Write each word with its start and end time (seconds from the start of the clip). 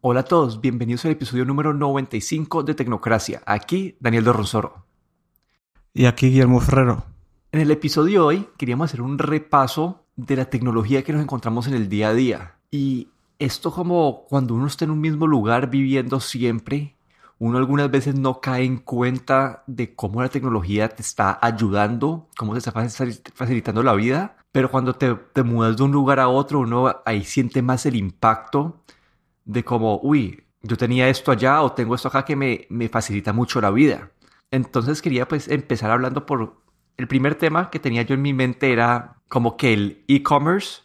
Hola 0.00 0.20
a 0.20 0.24
todos, 0.24 0.60
bienvenidos 0.60 1.04
al 1.04 1.10
episodio 1.10 1.44
número 1.44 1.74
95 1.74 2.62
de 2.62 2.74
Tecnocracia. 2.74 3.42
Aquí 3.44 3.96
Daniel 4.00 4.24
de 4.24 4.32
Rosoro. 4.32 4.84
Y 5.92 6.06
aquí 6.06 6.28
Guillermo 6.28 6.60
Ferrero. 6.60 7.04
En 7.50 7.60
el 7.60 7.70
episodio 7.70 8.20
de 8.20 8.26
hoy 8.26 8.48
queríamos 8.56 8.90
hacer 8.90 9.02
un 9.02 9.18
repaso 9.18 10.04
de 10.16 10.36
la 10.36 10.44
tecnología 10.46 11.02
que 11.02 11.12
nos 11.12 11.22
encontramos 11.22 11.66
en 11.66 11.74
el 11.74 11.88
día 11.88 12.10
a 12.10 12.14
día. 12.14 12.54
Y 12.70 13.08
esto 13.38 13.72
como 13.72 14.24
cuando 14.28 14.54
uno 14.54 14.66
está 14.66 14.84
en 14.84 14.92
un 14.92 15.00
mismo 15.00 15.26
lugar 15.26 15.68
viviendo 15.68 16.20
siempre, 16.20 16.96
uno 17.38 17.58
algunas 17.58 17.90
veces 17.90 18.14
no 18.14 18.40
cae 18.40 18.64
en 18.64 18.78
cuenta 18.78 19.62
de 19.66 19.94
cómo 19.94 20.22
la 20.22 20.28
tecnología 20.28 20.88
te 20.88 21.02
está 21.02 21.38
ayudando, 21.40 22.28
cómo 22.36 22.52
te 22.52 22.58
está 22.58 22.72
facilitando 22.72 23.82
la 23.82 23.94
vida, 23.94 24.36
pero 24.58 24.72
cuando 24.72 24.92
te, 24.92 25.14
te 25.14 25.44
mudas 25.44 25.76
de 25.76 25.84
un 25.84 25.92
lugar 25.92 26.18
a 26.18 26.26
otro, 26.26 26.58
uno 26.58 26.92
ahí 27.06 27.22
siente 27.22 27.62
más 27.62 27.86
el 27.86 27.94
impacto 27.94 28.82
de 29.44 29.62
como, 29.62 30.00
uy, 30.02 30.48
yo 30.62 30.76
tenía 30.76 31.08
esto 31.08 31.30
allá 31.30 31.62
o 31.62 31.70
tengo 31.74 31.94
esto 31.94 32.08
acá 32.08 32.24
que 32.24 32.34
me, 32.34 32.66
me 32.68 32.88
facilita 32.88 33.32
mucho 33.32 33.60
la 33.60 33.70
vida. 33.70 34.10
Entonces 34.50 35.00
quería 35.00 35.28
pues 35.28 35.46
empezar 35.46 35.92
hablando 35.92 36.26
por 36.26 36.56
el 36.96 37.06
primer 37.06 37.36
tema 37.36 37.70
que 37.70 37.78
tenía 37.78 38.02
yo 38.02 38.16
en 38.16 38.22
mi 38.22 38.34
mente 38.34 38.72
era 38.72 39.18
como 39.28 39.56
que 39.56 39.72
el 39.72 40.04
e-commerce, 40.08 40.82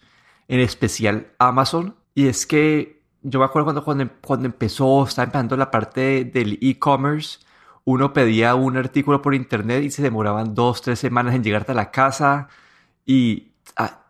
en 0.48 0.60
especial 0.60 1.34
Amazon, 1.40 1.96
y 2.14 2.28
es 2.28 2.46
que 2.46 3.02
yo 3.24 3.40
me 3.40 3.46
acuerdo 3.46 3.66
cuando, 3.66 3.84
cuando, 3.84 4.08
cuando 4.22 4.46
empezó, 4.46 5.04
estaba 5.04 5.26
empezando 5.26 5.58
la 5.58 5.72
parte 5.72 6.26
del 6.26 6.60
e-commerce, 6.62 7.40
uno 7.86 8.14
pedía 8.14 8.54
un 8.54 8.78
artículo 8.78 9.24
por 9.24 9.34
internet 9.34 9.84
y 9.84 9.90
se 9.90 10.04
demoraban 10.04 10.54
dos, 10.54 10.84
tres 10.84 11.00
semanas 11.00 11.34
en 11.34 11.44
llegarte 11.44 11.72
a 11.72 11.76
la 11.76 11.90
casa 11.90 12.50
y, 13.04 13.53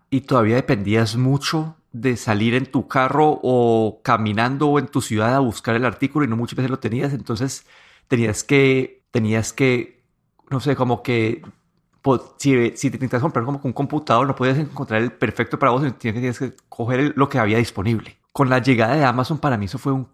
y 0.09 0.21
todavía 0.21 0.55
dependías 0.55 1.15
mucho 1.15 1.75
de 1.91 2.17
salir 2.17 2.53
en 2.55 2.65
tu 2.65 2.87
carro 2.87 3.39
o 3.41 4.01
caminando 4.03 4.67
o 4.67 4.79
en 4.79 4.87
tu 4.87 5.01
ciudad 5.01 5.35
a 5.35 5.39
buscar 5.39 5.75
el 5.75 5.85
artículo 5.85 6.25
y 6.25 6.27
no 6.27 6.35
muchas 6.35 6.57
veces 6.57 6.71
lo 6.71 6.79
tenías, 6.79 7.13
entonces 7.13 7.65
tenías 8.07 8.43
que, 8.43 9.03
tenías 9.11 9.53
que, 9.53 10.03
no 10.49 10.59
sé, 10.59 10.75
como 10.75 11.01
que 11.01 11.41
si, 12.37 12.71
si 12.75 12.89
te 12.89 12.97
intentas 12.97 13.21
comprar 13.21 13.45
como 13.45 13.61
un 13.63 13.73
computador, 13.73 14.27
no 14.27 14.35
podías 14.35 14.57
encontrar 14.57 15.01
el 15.01 15.11
perfecto 15.11 15.57
para 15.57 15.71
vos, 15.71 15.97
tienes 15.97 16.37
que 16.37 16.53
coger 16.69 17.13
lo 17.15 17.29
que 17.29 17.39
había 17.39 17.57
disponible. 17.57 18.17
Con 18.31 18.49
la 18.49 18.59
llegada 18.59 18.95
de 18.95 19.05
Amazon, 19.05 19.37
para 19.37 19.57
mí 19.57 19.65
eso 19.65 19.77
fue 19.77 19.93
un... 19.93 20.07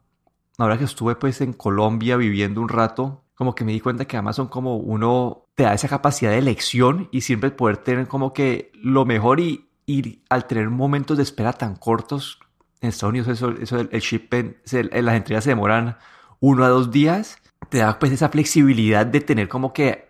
Ahora 0.58 0.78
que 0.78 0.84
estuve 0.84 1.16
pues 1.16 1.40
en 1.40 1.54
Colombia 1.54 2.18
viviendo 2.18 2.62
un 2.62 2.70
rato, 2.70 3.24
como 3.40 3.56
que 3.56 3.64
me 3.64 3.72
di 3.72 3.80
cuenta 3.80 4.04
que 4.04 4.18
Amazon 4.18 4.50
como 4.50 4.76
uno 4.76 5.46
te 5.56 5.64
da 5.64 5.74
esa 5.74 5.88
capacidad 5.88 6.32
de 6.32 6.40
elección 6.40 7.08
y 7.10 7.22
siempre 7.22 7.52
poder 7.52 7.78
tener 7.78 8.06
como 8.10 8.34
que 8.34 8.70
lo 8.74 9.06
mejor 9.06 9.40
y, 9.40 9.70
y 9.86 10.24
al 10.28 10.46
tener 10.46 10.70
momentos 10.70 11.16
de 11.16 11.24
espera 11.24 11.54
tan 11.54 11.78
cortos, 11.78 12.40
en 12.82 12.90
Estados 12.90 13.12
Unidos 13.12 13.30
eso, 13.30 13.52
eso 13.52 13.80
el, 13.80 14.02
shipment, 14.02 14.58
las 14.74 15.16
entregas 15.16 15.46
se 15.46 15.52
demoran 15.52 15.98
uno 16.42 16.66
a 16.66 16.68
dos 16.68 16.92
días, 16.92 17.38
te 17.70 17.78
da 17.78 17.98
pues 17.98 18.12
esa 18.12 18.28
flexibilidad 18.28 19.06
de 19.06 19.22
tener 19.22 19.48
como 19.48 19.72
que 19.72 20.10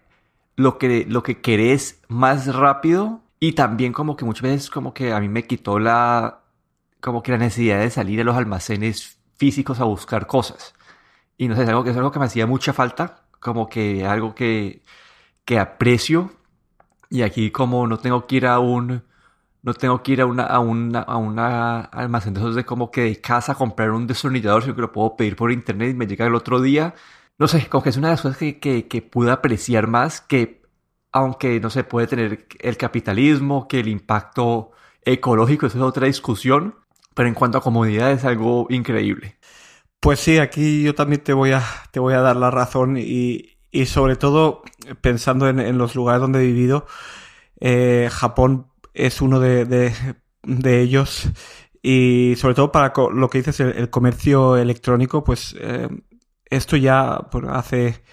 lo 0.55 0.79
que, 0.79 1.05
lo 1.07 1.21
que 1.21 1.39
querés 1.39 2.01
más 2.07 2.47
rápido 2.55 3.21
y 3.39 3.51
también 3.51 3.93
como 3.93 4.17
que 4.17 4.25
muchas 4.25 4.41
veces 4.41 4.69
como 4.71 4.95
que 4.95 5.13
a 5.13 5.19
mí 5.19 5.29
me 5.29 5.45
quitó 5.45 5.77
la, 5.77 6.39
como 6.99 7.21
que 7.21 7.33
la 7.33 7.37
necesidad 7.37 7.79
de 7.79 7.91
salir 7.91 8.21
a 8.21 8.23
los 8.23 8.35
almacenes 8.35 9.19
físicos 9.37 9.79
a 9.79 9.83
buscar 9.83 10.25
cosas. 10.25 10.73
Y 11.39 11.47
no 11.47 11.55
sé, 11.55 11.63
es 11.63 11.69
algo 11.69 11.85
es 11.85 11.97
algo 11.97 12.11
que 12.11 12.19
me 12.19 12.25
hacía 12.25 12.45
mucha 12.47 12.73
falta, 12.73 13.23
como 13.39 13.69
que 13.69 14.05
algo 14.05 14.35
que, 14.35 14.83
que 15.45 15.59
aprecio. 15.59 16.31
Y 17.09 17.23
aquí 17.23 17.51
como 17.51 17.87
no 17.87 17.99
tengo 17.99 18.27
que 18.27 18.37
ir 18.37 18.47
a 18.47 18.59
un, 18.59 19.03
no 19.63 19.73
tengo 19.73 20.03
que 20.03 20.13
ir 20.13 20.21
a 20.21 20.25
una, 20.27 20.43
a 20.45 20.59
una, 20.59 21.01
a 21.01 21.17
una 21.17 21.81
almacén 21.81 22.33
de 22.33 22.41
esos 22.41 22.55
de 22.55 22.65
como 22.65 22.91
que 22.91 23.03
de 23.03 23.21
casa 23.21 23.53
a 23.53 23.55
comprar 23.55 23.91
un 23.91 24.07
destornillador, 24.07 24.63
sino 24.63 24.75
que 24.75 24.81
lo 24.81 24.91
puedo 24.91 25.15
pedir 25.17 25.35
por 25.37 25.51
internet 25.51 25.91
y 25.91 25.95
me 25.95 26.07
llega 26.07 26.27
el 26.27 26.35
otro 26.35 26.61
día. 26.61 26.95
No 27.39 27.47
sé, 27.47 27.67
como 27.69 27.83
que 27.83 27.89
es 27.91 27.97
una 27.97 28.09
de 28.09 28.13
las 28.15 28.21
cosas 28.21 28.37
que, 28.37 28.59
que, 28.59 28.87
que 28.87 29.01
pude 29.01 29.31
apreciar 29.31 29.87
más, 29.87 30.21
que 30.21 30.63
aunque 31.13 31.59
no 31.61 31.69
se 31.69 31.83
puede 31.85 32.07
tener 32.07 32.47
el 32.59 32.77
capitalismo, 32.77 33.67
que 33.67 33.79
el 33.81 33.87
impacto 33.89 34.71
ecológico, 35.03 35.67
eso 35.67 35.77
es 35.77 35.83
otra 35.83 36.07
discusión, 36.07 36.75
pero 37.15 37.29
en 37.29 37.35
cuanto 37.35 37.57
a 37.59 37.61
comodidad 37.61 38.11
es 38.11 38.25
algo 38.25 38.67
increíble. 38.69 39.38
Pues 39.99 40.19
sí, 40.21 40.37
aquí 40.37 40.83
yo 40.83 40.95
también 40.95 41.21
te 41.23 41.33
voy 41.33 41.51
a, 41.51 41.63
te 41.91 41.99
voy 41.99 42.13
a 42.13 42.21
dar 42.21 42.37
la 42.37 42.51
razón 42.51 42.97
y, 42.97 43.57
y 43.69 43.85
sobre 43.85 44.15
todo 44.15 44.61
pensando 45.01 45.49
en, 45.49 45.59
en, 45.59 45.77
los 45.77 45.93
lugares 45.95 46.21
donde 46.21 46.39
he 46.41 46.47
vivido, 46.47 46.87
eh, 47.59 48.09
Japón 48.11 48.67
es 48.93 49.21
uno 49.21 49.39
de, 49.41 49.65
de, 49.65 49.93
de, 50.43 50.81
ellos 50.81 51.29
y 51.81 52.35
sobre 52.37 52.55
todo 52.55 52.71
para 52.71 52.93
lo 53.13 53.29
que 53.29 53.39
dices, 53.39 53.59
el, 53.59 53.75
el 53.77 53.89
comercio 53.89 54.57
electrónico, 54.57 55.23
pues 55.23 55.55
eh, 55.59 55.89
esto 56.45 56.77
ya 56.77 57.15
hace, 57.49 58.03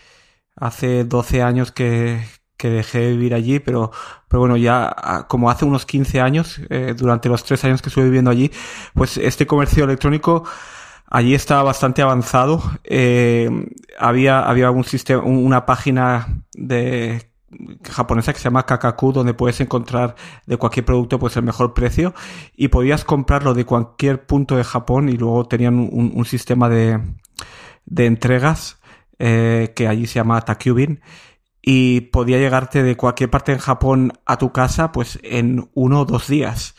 hace 0.56 1.04
12 1.04 1.42
años 1.42 1.72
que, 1.72 2.20
que 2.56 2.70
dejé 2.70 3.00
de 3.00 3.10
vivir 3.12 3.34
allí, 3.34 3.60
pero, 3.60 3.92
pero 4.28 4.40
bueno, 4.40 4.56
ya 4.56 4.92
ah, 4.96 5.26
como 5.28 5.50
hace 5.50 5.64
unos 5.64 5.86
15 5.86 6.20
años, 6.20 6.60
eh, 6.70 6.94
durante 6.96 7.28
los 7.28 7.44
tres 7.44 7.64
años 7.64 7.82
que 7.82 7.90
estuve 7.90 8.06
viviendo 8.06 8.30
allí, 8.30 8.50
pues 8.94 9.18
este 9.18 9.46
comercio 9.46 9.84
electrónico 9.84 10.44
allí 11.08 11.34
estaba 11.34 11.62
bastante 11.62 12.02
avanzado. 12.02 12.62
Eh, 12.84 13.50
había, 13.98 14.40
había 14.40 14.70
un 14.70 14.84
sistema, 14.84 15.22
una 15.22 15.66
página 15.66 16.42
de 16.52 17.30
japonesa 17.84 18.32
que 18.32 18.38
se 18.38 18.44
llama 18.44 18.66
Kakaku 18.66 19.12
donde 19.12 19.32
puedes 19.32 19.60
encontrar 19.60 20.16
de 20.46 20.56
cualquier 20.56 20.84
producto 20.84 21.18
pues 21.18 21.36
el 21.36 21.44
mejor 21.44 21.74
precio 21.74 22.12
y 22.56 22.68
podías 22.68 23.04
comprarlo 23.04 23.54
de 23.54 23.64
cualquier 23.64 24.26
punto 24.26 24.56
de 24.56 24.64
Japón 24.64 25.08
y 25.08 25.12
luego 25.12 25.46
tenían 25.46 25.78
un, 25.78 26.12
un 26.14 26.24
sistema 26.24 26.68
de, 26.68 27.00
de 27.86 28.06
entregas 28.06 28.78
eh, 29.18 29.72
que 29.74 29.88
allí 29.88 30.06
se 30.06 30.16
llama 30.16 30.40
Takubin 30.42 31.00
y 31.62 32.02
podía 32.02 32.38
llegarte 32.38 32.82
de 32.82 32.96
cualquier 32.96 33.30
parte 33.30 33.52
en 33.52 33.58
Japón 33.58 34.12
a 34.26 34.36
tu 34.36 34.52
casa 34.52 34.92
pues 34.92 35.18
en 35.22 35.70
uno 35.74 36.02
o 36.02 36.04
dos 36.04 36.28
días. 36.28 36.74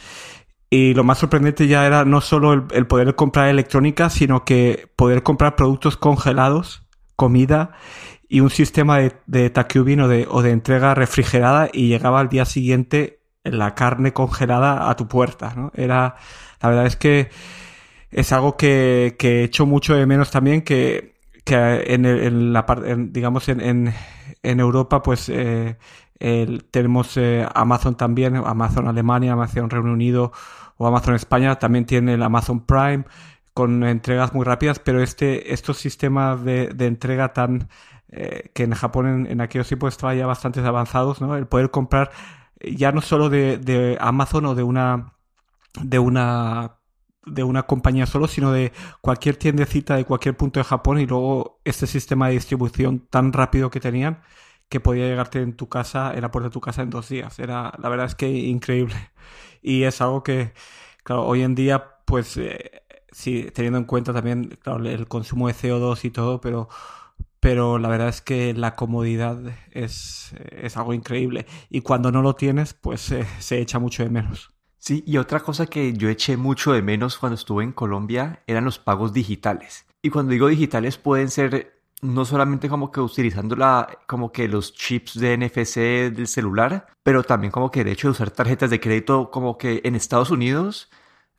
Y 0.69 0.93
lo 0.93 1.03
más 1.03 1.19
sorprendente 1.19 1.67
ya 1.67 1.85
era 1.85 2.03
no 2.03 2.19
solo 2.19 2.53
el, 2.53 2.87
poder 2.87 3.15
comprar 3.15 3.47
electrónica, 3.47 4.09
sino 4.09 4.43
que 4.43 4.89
poder 4.95 5.23
comprar 5.23 5.55
productos 5.55 5.95
congelados, 5.95 6.83
comida 7.15 7.71
y 8.27 8.41
un 8.41 8.49
sistema 8.49 8.97
de, 8.99 9.13
de 9.27 9.51
o 10.01 10.07
de, 10.07 10.27
o 10.29 10.41
de 10.41 10.51
entrega 10.51 10.93
refrigerada 10.93 11.69
y 11.71 11.87
llegaba 11.87 12.19
al 12.19 12.27
día 12.27 12.43
siguiente 12.43 13.21
la 13.43 13.75
carne 13.75 14.11
congelada 14.11 14.89
a 14.89 14.95
tu 14.97 15.07
puerta, 15.07 15.53
¿no? 15.55 15.71
Era, 15.73 16.15
la 16.61 16.69
verdad 16.69 16.85
es 16.85 16.97
que 16.97 17.29
es 18.11 18.31
algo 18.33 18.57
que, 18.57 19.15
que 19.17 19.41
he 19.41 19.43
hecho 19.43 19.65
mucho 19.65 19.95
de 19.95 20.05
menos 20.05 20.31
también 20.31 20.61
que, 20.63 21.15
que 21.45 21.55
en, 21.87 22.05
en 22.05 22.51
la 22.51 22.65
parte, 22.65 22.93
digamos, 22.97 23.47
en, 23.47 23.61
en, 23.61 23.93
en 24.43 24.59
Europa, 24.59 25.01
pues 25.01 25.29
eh, 25.29 25.77
tenemos 26.71 27.17
eh, 27.17 27.47
Amazon 27.53 27.95
también, 27.95 28.35
Amazon 28.37 28.87
Alemania, 28.87 29.33
Amazon 29.33 29.69
Reino 29.69 29.91
Unido 29.93 30.31
o 30.77 30.87
Amazon 30.87 31.15
España, 31.15 31.57
también 31.59 31.85
tiene 31.85 32.15
el 32.15 32.23
Amazon 32.23 32.65
Prime 32.65 33.05
con 33.53 33.83
entregas 33.83 34.33
muy 34.33 34.45
rápidas, 34.45 34.79
pero 34.79 35.01
este, 35.01 35.53
estos 35.53 35.77
sistemas 35.77 36.43
de, 36.43 36.67
de 36.69 36.85
entrega 36.87 37.33
tan 37.33 37.69
eh, 38.09 38.51
que 38.53 38.63
en 38.63 38.73
Japón 38.73 39.07
en, 39.07 39.31
en, 39.31 39.41
aquellos 39.41 39.67
tiempos 39.67 39.93
estaban 39.93 40.17
ya 40.17 40.25
bastante 40.25 40.59
avanzados, 40.61 41.21
¿no? 41.21 41.35
El 41.35 41.47
poder 41.47 41.71
comprar 41.71 42.11
ya 42.61 42.91
no 42.91 43.01
solo 43.01 43.29
de, 43.29 43.57
de 43.57 43.97
Amazon 43.99 44.45
o 44.45 44.55
de 44.55 44.63
una 44.63 45.13
de 45.81 45.99
una 45.99 46.77
de 47.25 47.43
una 47.43 47.63
compañía 47.63 48.05
solo, 48.05 48.27
sino 48.27 48.51
de 48.51 48.71
cualquier 49.01 49.35
tiendecita 49.35 49.95
de 49.95 50.05
cualquier 50.05 50.37
punto 50.37 50.59
de 50.59 50.63
Japón 50.63 50.99
y 50.99 51.05
luego 51.05 51.59
este 51.65 51.87
sistema 51.87 52.27
de 52.27 52.35
distribución 52.35 52.99
tan 53.09 53.33
rápido 53.33 53.69
que 53.69 53.79
tenían 53.79 54.21
que 54.69 54.79
podía 54.79 55.07
llegarte 55.07 55.41
en 55.41 55.55
tu 55.55 55.69
casa, 55.69 56.13
en 56.13 56.21
la 56.21 56.31
puerta 56.31 56.49
de 56.49 56.53
tu 56.53 56.61
casa 56.61 56.81
en 56.81 56.89
dos 56.89 57.09
días. 57.09 57.39
Era, 57.39 57.73
la 57.79 57.89
verdad 57.89 58.07
es 58.07 58.15
que 58.15 58.29
increíble. 58.29 58.95
Y 59.61 59.83
es 59.83 60.01
algo 60.01 60.23
que, 60.23 60.53
claro, 61.03 61.25
hoy 61.25 61.41
en 61.41 61.55
día, 61.55 61.97
pues, 62.05 62.37
eh, 62.37 62.83
sí, 63.11 63.49
teniendo 63.53 63.79
en 63.79 63.85
cuenta 63.85 64.13
también, 64.13 64.57
claro, 64.61 64.85
el 64.85 65.07
consumo 65.07 65.47
de 65.47 65.55
CO2 65.55 66.05
y 66.05 66.11
todo, 66.11 66.39
pero, 66.39 66.69
pero 67.39 67.77
la 67.79 67.89
verdad 67.89 68.07
es 68.07 68.21
que 68.21 68.53
la 68.53 68.75
comodidad 68.75 69.39
es, 69.71 70.33
es 70.51 70.77
algo 70.77 70.93
increíble. 70.93 71.47
Y 71.69 71.81
cuando 71.81 72.11
no 72.11 72.21
lo 72.21 72.35
tienes, 72.35 72.73
pues 72.75 73.11
eh, 73.11 73.25
se 73.39 73.59
echa 73.59 73.79
mucho 73.79 74.03
de 74.03 74.09
menos. 74.09 74.51
Sí, 74.77 75.03
y 75.05 75.17
otra 75.17 75.41
cosa 75.41 75.65
que 75.65 75.91
yo 75.93 76.07
eché 76.07 76.37
mucho 76.37 76.71
de 76.71 76.81
menos 76.81 77.17
cuando 77.17 77.35
estuve 77.35 77.63
en 77.63 77.73
Colombia 77.73 78.43
eran 78.47 78.63
los 78.63 78.79
pagos 78.79 79.11
digitales. 79.11 79.85
Y 80.01 80.11
cuando 80.11 80.31
digo 80.31 80.47
digitales 80.47 80.97
pueden 80.97 81.29
ser 81.29 81.76
no 82.01 82.25
solamente 82.25 82.69
como 82.69 82.91
que 82.91 83.01
utilizando 83.01 83.55
la, 83.55 83.99
como 84.07 84.31
que 84.31 84.47
los 84.47 84.73
chips 84.73 85.19
de 85.19 85.37
NFC 85.37 85.77
del 86.15 86.27
celular, 86.27 86.87
pero 87.03 87.23
también 87.23 87.51
como 87.51 87.71
que 87.71 87.81
el 87.81 87.87
hecho 87.87 88.07
de 88.07 88.11
usar 88.11 88.31
tarjetas 88.31 88.69
de 88.69 88.79
crédito 88.79 89.31
como 89.31 89.57
que 89.57 89.81
en 89.83 89.95
Estados 89.95 90.31
Unidos 90.31 90.89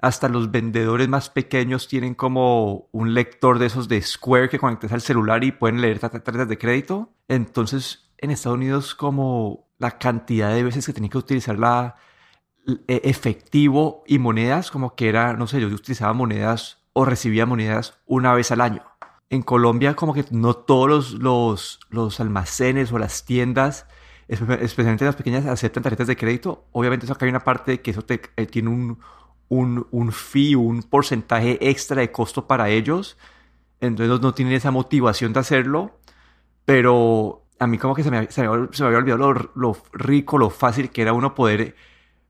hasta 0.00 0.28
los 0.28 0.50
vendedores 0.50 1.08
más 1.08 1.30
pequeños 1.30 1.88
tienen 1.88 2.14
como 2.14 2.88
un 2.92 3.14
lector 3.14 3.58
de 3.58 3.66
esos 3.66 3.88
de 3.88 4.00
Square 4.00 4.48
que 4.48 4.58
conectas 4.58 4.92
al 4.92 5.00
celular 5.00 5.42
y 5.44 5.52
pueden 5.52 5.80
leer 5.80 5.98
tarjetas 5.98 6.48
de 6.48 6.58
crédito. 6.58 7.12
Entonces, 7.26 8.10
en 8.18 8.30
Estados 8.30 8.56
Unidos 8.56 8.94
como 8.94 9.68
la 9.78 9.98
cantidad 9.98 10.54
de 10.54 10.62
veces 10.62 10.86
que 10.86 10.92
tenía 10.92 11.10
que 11.10 11.18
utilizar 11.18 11.58
la 11.58 11.96
e, 12.86 13.00
efectivo 13.04 14.04
y 14.06 14.18
monedas, 14.18 14.70
como 14.70 14.94
que 14.94 15.08
era, 15.08 15.32
no 15.34 15.46
sé, 15.46 15.60
yo 15.60 15.68
utilizaba 15.68 16.12
monedas 16.12 16.84
o 16.92 17.04
recibía 17.04 17.46
monedas 17.46 17.98
una 18.06 18.34
vez 18.34 18.50
al 18.52 18.60
año. 18.60 18.82
En 19.30 19.42
Colombia 19.42 19.94
como 19.94 20.14
que 20.14 20.24
no 20.30 20.54
todos 20.54 20.88
los, 20.88 21.12
los, 21.14 21.80
los 21.90 22.20
almacenes 22.20 22.92
o 22.92 22.98
las 22.98 23.24
tiendas, 23.24 23.86
especialmente 24.26 25.04
las 25.04 25.16
pequeñas, 25.16 25.46
aceptan 25.46 25.82
tarjetas 25.82 26.06
de 26.06 26.16
crédito. 26.16 26.66
Obviamente 26.72 27.04
eso 27.06 27.12
acá 27.12 27.26
hay 27.26 27.30
una 27.30 27.44
parte 27.44 27.80
que 27.80 27.90
eso 27.90 28.02
te, 28.02 28.22
eh, 28.36 28.46
tiene 28.46 28.70
un, 28.70 28.98
un, 29.48 29.86
un 29.90 30.12
fee, 30.12 30.54
un 30.54 30.82
porcentaje 30.82 31.58
extra 31.68 32.00
de 32.00 32.10
costo 32.12 32.46
para 32.46 32.70
ellos. 32.70 33.18
Entonces 33.80 34.20
no 34.20 34.34
tienen 34.34 34.54
esa 34.54 34.70
motivación 34.70 35.32
de 35.32 35.40
hacerlo. 35.40 35.98
Pero 36.64 37.46
a 37.58 37.66
mí 37.66 37.78
como 37.78 37.94
que 37.94 38.02
se 38.02 38.10
me, 38.10 38.30
se 38.30 38.42
me, 38.42 38.48
había 38.48 38.98
olvidado 38.98 39.32
lo, 39.32 39.50
lo, 39.54 39.76
rico, 39.92 40.38
lo 40.38 40.50
fácil 40.50 40.90
que 40.90 41.02
era 41.02 41.12
uno 41.12 41.34
poder, 41.34 41.74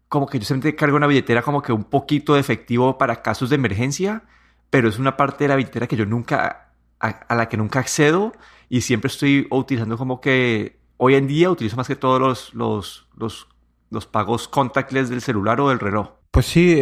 como 0.08 0.26
que 0.26 0.38
yo 0.38 0.44
siempre 0.44 0.74
cargo 0.74 0.96
una 0.96 1.06
billetera 1.06 1.42
como 1.42 1.62
que 1.62 1.72
un 1.72 1.84
poquito 1.84 2.34
de 2.34 2.40
efectivo 2.40 2.98
para 2.98 3.22
casos 3.22 3.50
de 3.50 3.56
emergencia, 3.56 4.24
pero 4.70 4.88
es 4.88 4.98
una 4.98 5.16
parte 5.16 5.44
de 5.44 5.48
la 5.48 5.56
billetera 5.56 5.86
que 5.86 5.96
yo 5.96 6.06
nunca, 6.06 6.67
a, 7.00 7.34
la 7.34 7.48
que 7.48 7.56
nunca 7.56 7.80
accedo 7.80 8.32
y 8.68 8.82
siempre 8.82 9.08
estoy 9.08 9.46
utilizando 9.50 9.96
como 9.96 10.20
que, 10.20 10.78
hoy 10.96 11.14
en 11.14 11.26
día 11.26 11.50
utilizo 11.50 11.76
más 11.76 11.88
que 11.88 11.96
todos 11.96 12.20
los, 12.20 12.54
los, 12.54 13.08
los, 13.16 13.48
los 13.90 14.06
pagos 14.06 14.48
contactless 14.48 15.08
del 15.08 15.20
celular 15.20 15.60
o 15.60 15.68
del 15.68 15.78
reloj. 15.78 16.10
Pues 16.30 16.46
sí, 16.46 16.78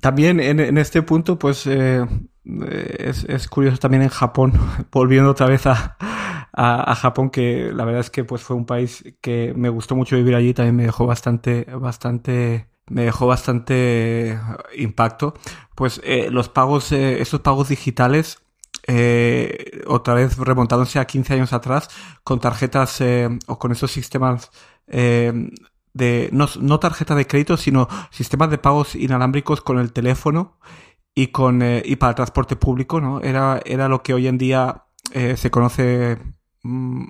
también 0.00 0.38
en, 0.40 0.60
en, 0.60 0.78
este 0.78 1.02
punto, 1.02 1.38
pues 1.38 1.66
eh, 1.66 2.06
es, 2.98 3.24
es 3.24 3.48
curioso 3.48 3.78
también 3.78 4.02
en 4.02 4.08
Japón, 4.08 4.52
volviendo 4.92 5.30
otra 5.30 5.46
vez 5.46 5.66
a, 5.66 5.96
a, 6.52 6.94
Japón, 6.96 7.30
que 7.30 7.70
la 7.72 7.84
verdad 7.84 8.00
es 8.00 8.10
que 8.10 8.24
pues 8.24 8.42
fue 8.42 8.56
un 8.56 8.66
país 8.66 9.04
que 9.20 9.52
me 9.56 9.68
gustó 9.68 9.94
mucho 9.94 10.16
vivir 10.16 10.34
allí, 10.34 10.54
también 10.54 10.76
me 10.76 10.82
dejó 10.84 11.06
bastante, 11.06 11.64
bastante, 11.64 12.68
me 12.88 13.04
dejó 13.04 13.26
bastante 13.26 14.38
impacto. 14.76 15.34
Pues 15.76 16.00
eh, 16.04 16.30
los 16.30 16.48
pagos, 16.48 16.90
eh, 16.90 17.20
estos 17.20 17.40
pagos 17.40 17.68
digitales, 17.68 18.42
eh, 18.88 19.82
otra 19.86 20.14
vez 20.14 20.36
remontándose 20.36 20.98
a 20.98 21.06
15 21.06 21.34
años 21.34 21.52
atrás, 21.52 21.88
con 22.24 22.40
tarjetas 22.40 23.00
o 23.46 23.58
con 23.58 23.70
esos 23.70 23.92
sistemas 23.92 24.50
de, 24.88 26.28
no, 26.32 26.48
no 26.60 26.80
tarjeta 26.80 27.14
de 27.14 27.26
crédito, 27.26 27.56
sino 27.56 27.86
sistemas 28.10 28.50
de 28.50 28.58
pagos 28.58 28.96
inalámbricos 28.96 29.60
con 29.60 29.78
el 29.78 29.92
teléfono 29.92 30.58
y 31.14 31.28
con 31.28 31.62
y 31.62 31.96
para 31.96 32.10
el 32.10 32.16
transporte 32.16 32.56
público, 32.56 33.00
¿no? 33.00 33.20
Era, 33.20 33.60
era 33.64 33.88
lo 33.88 34.02
que 34.02 34.14
hoy 34.14 34.26
en 34.26 34.38
día 34.38 34.86
se 35.12 35.50
conoce 35.50 36.18
Mm, 36.62 37.04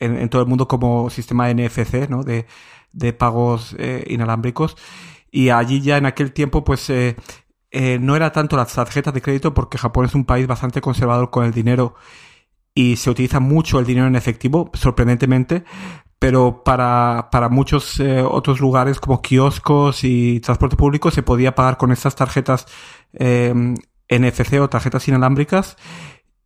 en, 0.00 0.28
todo 0.28 0.42
el 0.42 0.48
mundo 0.48 0.68
como 0.68 1.10
sistema 1.10 1.52
NFC, 1.52 2.08
¿no? 2.08 2.22
De, 2.24 2.46
de 2.92 3.12
pagos 3.12 3.74
eh, 3.78 4.04
inalámbricos. 4.08 4.76
Y 5.30 5.50
allí 5.50 5.80
ya 5.80 5.98
en 5.98 6.06
aquel 6.06 6.32
tiempo, 6.32 6.64
pues, 6.64 6.90
eh, 7.70 7.94
eh, 7.94 7.98
no 8.00 8.16
era 8.16 8.32
tanto 8.32 8.56
las 8.56 8.72
tarjetas 8.72 9.14
de 9.14 9.22
crédito, 9.22 9.54
porque 9.54 9.78
Japón 9.78 10.06
es 10.06 10.14
un 10.14 10.24
país 10.24 10.46
bastante 10.46 10.80
conservador 10.80 11.30
con 11.30 11.44
el 11.44 11.52
dinero 11.52 11.94
y 12.74 12.96
se 12.96 13.10
utiliza 13.10 13.40
mucho 13.40 13.78
el 13.78 13.86
dinero 13.86 14.06
en 14.06 14.16
efectivo, 14.16 14.70
sorprendentemente, 14.74 15.64
pero 16.18 16.62
para, 16.64 17.28
para 17.30 17.48
muchos 17.48 18.00
otros 18.00 18.60
lugares 18.60 19.00
como 19.00 19.22
kioscos 19.22 20.04
y 20.04 20.40
transporte 20.40 20.76
público 20.76 21.10
se 21.10 21.22
podía 21.22 21.54
pagar 21.54 21.76
con 21.76 21.92
estas 21.92 22.16
tarjetas 22.16 22.66
NFC 23.12 24.60
o 24.60 24.68
tarjetas 24.68 25.06
inalámbricas 25.08 25.76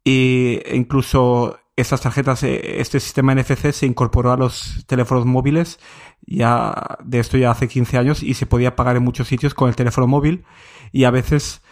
e 0.04 0.72
incluso 0.74 1.58
estas 1.76 2.00
tarjetas, 2.00 2.42
eh, 2.42 2.80
este 2.80 3.00
sistema 3.00 3.34
NFC 3.34 3.72
se 3.72 3.86
incorporó 3.86 4.32
a 4.32 4.36
los 4.36 4.84
teléfonos 4.86 5.24
móviles 5.24 5.78
ya 6.26 6.98
de 7.02 7.19
esto 7.19 7.36
ya 7.36 7.50
hace 7.50 7.69
15 7.69 7.98
años 7.98 8.22
y 8.22 8.34
se 8.34 8.46
podía 8.46 8.76
pagar 8.76 8.96
en 8.96 9.02
muchos 9.02 9.28
sitios 9.28 9.54
con 9.54 9.69
el 9.69 9.76
teléfono 9.76 10.06
móvil 10.06 10.44
y 10.92 11.04
a 11.04 11.10
veces 11.10 11.62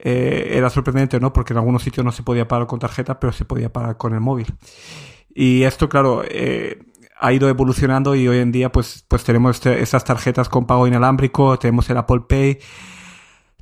eh, 0.00 0.52
era 0.52 0.70
sorprendente, 0.70 1.20
¿no? 1.20 1.32
Porque 1.32 1.52
en 1.52 1.58
algunos 1.58 1.82
sitios 1.82 2.04
no 2.04 2.12
se 2.12 2.22
podía 2.22 2.46
pagar 2.46 2.66
con 2.66 2.78
tarjeta, 2.78 3.18
pero 3.18 3.32
se 3.32 3.44
podía 3.44 3.72
pagar 3.72 3.96
con 3.96 4.14
el 4.14 4.20
móvil. 4.20 4.54
Y 5.34 5.64
esto, 5.64 5.88
claro, 5.88 6.22
eh, 6.24 6.78
ha 7.20 7.32
ido 7.32 7.48
evolucionando 7.48 8.14
y 8.14 8.28
hoy 8.28 8.38
en 8.38 8.52
día 8.52 8.70
pues, 8.70 9.04
pues 9.08 9.24
tenemos 9.24 9.64
estas 9.66 10.04
tarjetas 10.04 10.48
con 10.48 10.66
pago 10.66 10.86
inalámbrico, 10.86 11.58
tenemos 11.58 11.90
el 11.90 11.96
Apple 11.96 12.22
Pay, 12.28 12.58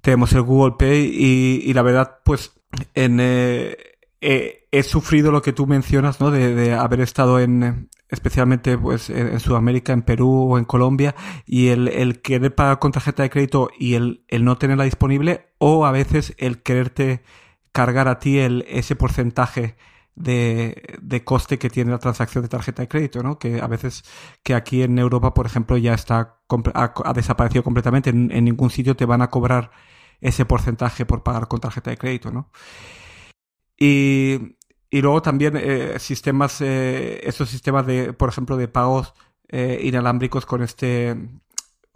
tenemos 0.03 0.33
el 0.35 0.43
Google 0.43 0.75
Pay 0.79 1.11
y, 1.13 1.63
y 1.65 1.73
la 1.73 1.83
verdad 1.83 2.19
pues 2.23 2.53
en 2.95 3.19
eh, 3.21 3.77
he 4.21 4.83
sufrido 4.83 5.31
lo 5.31 5.43
que 5.43 5.53
tú 5.53 5.67
mencionas, 5.67 6.21
¿no? 6.21 6.31
De, 6.31 6.75
haber 6.75 7.01
estado 7.01 7.39
en, 7.41 7.91
especialmente 8.09 8.77
pues 8.79 9.11
en, 9.11 9.39
Sudamérica, 9.41 9.93
en 9.93 10.03
Perú 10.03 10.53
o 10.53 10.59
en 10.59 10.65
Colombia, 10.65 11.15
y 11.47 11.69
el, 11.69 12.21
querer 12.23 12.55
pagar 12.55 12.79
con 12.79 12.93
tarjeta 12.93 13.23
de 13.23 13.31
crédito 13.31 13.71
y 13.79 13.95
el, 13.95 14.25
no 14.41 14.57
tenerla 14.59 14.85
disponible, 14.85 15.49
o 15.59 15.87
a 15.87 15.93
veces 15.93 16.35
el 16.39 16.63
quererte 16.63 17.23
cargar 17.73 18.09
a 18.09 18.19
ti 18.19 18.39
el, 18.39 18.65
ese 18.69 18.97
porcentaje 18.97 19.77
de, 20.15 21.23
coste 21.25 21.59
que 21.59 21.69
tiene 21.69 21.91
la 21.91 21.99
transacción 21.99 22.43
de 22.43 22.49
tarjeta 22.49 22.83
de 22.83 22.89
crédito, 22.89 23.23
¿no? 23.23 23.39
Que 23.39 23.61
a 23.61 23.67
veces, 23.67 24.05
que 24.43 24.55
aquí 24.55 24.83
en 24.83 24.99
Europa, 24.99 25.35
por 25.35 25.47
ejemplo, 25.47 25.77
ya 25.77 25.95
está, 25.95 26.39
ha, 26.75 27.13
desaparecido 27.13 27.63
completamente. 27.63 28.11
En, 28.11 28.31
en, 28.33 28.45
ningún 28.45 28.71
sitio 28.71 28.97
te 28.97 29.05
van 29.05 29.21
a 29.23 29.29
cobrar 29.31 29.71
ese 30.21 30.47
porcentaje 30.47 31.05
por 31.05 31.23
pagar 31.23 31.49
con 31.49 31.61
tarjeta 31.61 31.91
de 31.91 31.99
crédito, 31.99 32.31
¿no? 32.31 32.51
Y, 33.79 34.57
y 34.91 35.03
luego 35.03 35.23
también 35.23 35.55
eh, 35.57 35.99
sistemas, 35.99 36.61
eh, 36.61 37.21
estos 37.25 37.51
sistemas 37.51 37.87
de, 37.87 38.13
por 38.13 38.29
ejemplo, 38.29 38.57
de 38.57 38.69
pagos 38.69 39.15
eh, 39.49 39.81
inalámbricos 39.85 40.47
con 40.47 40.63
este 40.63 41.17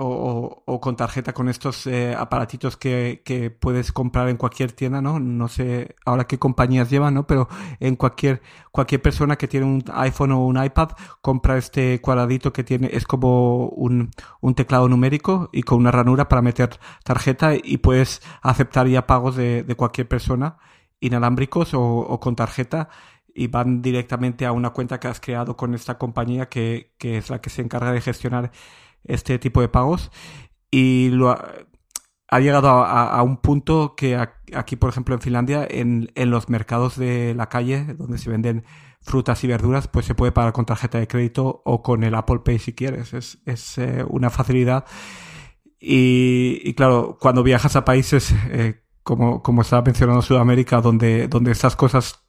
o, 0.03 0.62
o, 0.65 0.81
con 0.81 0.97
tarjeta 0.97 1.35
con 1.35 1.49
estos 1.49 1.87
eh, 1.87 2.15
aparatitos 2.17 2.77
que, 2.77 3.23
que, 3.25 3.50
puedes 3.50 3.93
comprar 3.93 4.29
en 4.29 4.38
cualquier 4.38 4.73
tienda, 4.73 5.03
¿no? 5.03 5.21
No 5.21 5.49
sé 5.49 5.94
ahora 6.06 6.27
qué 6.27 6.38
compañías 6.38 6.88
llevan, 6.91 7.15
¿no? 7.15 7.27
Pero 7.27 7.49
en 7.81 7.97
cualquier, 7.97 8.41
cualquier 8.73 9.03
persona 9.03 9.37
que 9.37 9.47
tiene 9.47 9.67
un 9.67 9.85
iPhone 9.93 10.33
o 10.33 10.47
un 10.47 10.62
iPad 10.62 10.91
compra 11.21 11.59
este 11.59 12.00
cuadradito 12.00 12.53
que 12.53 12.65
tiene, 12.65 12.88
es 12.93 13.06
como 13.06 13.69
un, 13.69 14.11
un 14.41 14.55
teclado 14.55 14.88
numérico 14.88 15.50
y 15.53 15.62
con 15.62 15.79
una 15.79 15.91
ranura 15.91 16.29
para 16.29 16.43
meter 16.43 16.81
tarjeta 17.05 17.55
y 17.55 17.79
puedes 17.79 18.23
aceptar 18.43 18.87
ya 18.88 19.06
pagos 19.06 19.37
de, 19.37 19.65
de 19.65 19.75
cualquier 19.75 20.09
persona 20.09 20.56
inalámbricos 21.00 21.70
o, 21.75 22.20
con 22.20 22.37
tarjeta 22.37 22.88
y 23.35 23.47
van 23.47 23.82
directamente 23.82 24.47
a 24.47 24.52
una 24.52 24.70
cuenta 24.70 25.00
que 25.00 25.08
has 25.08 25.20
creado 25.20 25.56
con 25.56 25.75
esta 25.75 25.99
compañía 25.99 26.49
que, 26.49 26.93
es 27.00 27.31
la 27.31 27.41
que 27.41 27.50
se 27.50 27.62
encarga 27.62 27.93
de 27.93 28.00
gestionar 28.00 28.50
este 29.05 29.38
tipo 29.38 29.61
de 29.61 29.69
pagos. 29.69 30.11
Y 30.70 31.11
lo 31.11 31.31
ha, 31.31 32.41
llegado 32.41 32.69
a, 32.69 33.23
un 33.23 33.38
punto 33.38 33.94
que 33.97 34.17
aquí, 34.17 34.76
por 34.76 34.91
ejemplo, 34.91 35.14
en 35.14 35.21
Finlandia, 35.21 35.66
en, 35.69 36.11
los 36.14 36.49
mercados 36.49 36.97
de 36.97 37.35
la 37.35 37.49
calle, 37.49 37.95
donde 37.95 38.19
se 38.19 38.30
venden 38.30 38.64
frutas 39.00 39.42
y 39.45 39.47
verduras, 39.47 39.88
pues 39.88 40.07
se 40.07 40.14
puede 40.14 40.33
pagar 40.33 40.52
con 40.52 40.66
tarjeta 40.66 40.99
de 40.99 41.09
crédito 41.09 41.62
o 41.64 41.83
con 41.83 42.04
el 42.04 42.14
Apple 42.14 42.40
Pay 42.45 42.59
si 42.59 42.75
quieres. 42.75 43.14
Es, 43.14 43.78
eh, 43.78 44.04
una 44.09 44.30
facilidad. 44.30 44.85
Y, 45.80 46.75
claro, 46.75 47.16
cuando 47.19 47.42
viajas 47.42 47.75
a 47.75 47.87
países 47.87 48.35
eh, 48.50 48.83
como, 49.02 49.42
como 49.42 49.62
estaba 49.62 49.83
mencionando 49.83 50.23
Sudamérica, 50.23 50.80
donde, 50.80 51.28
donde 51.28 51.52
estas 51.52 51.76
cosas 51.76 52.25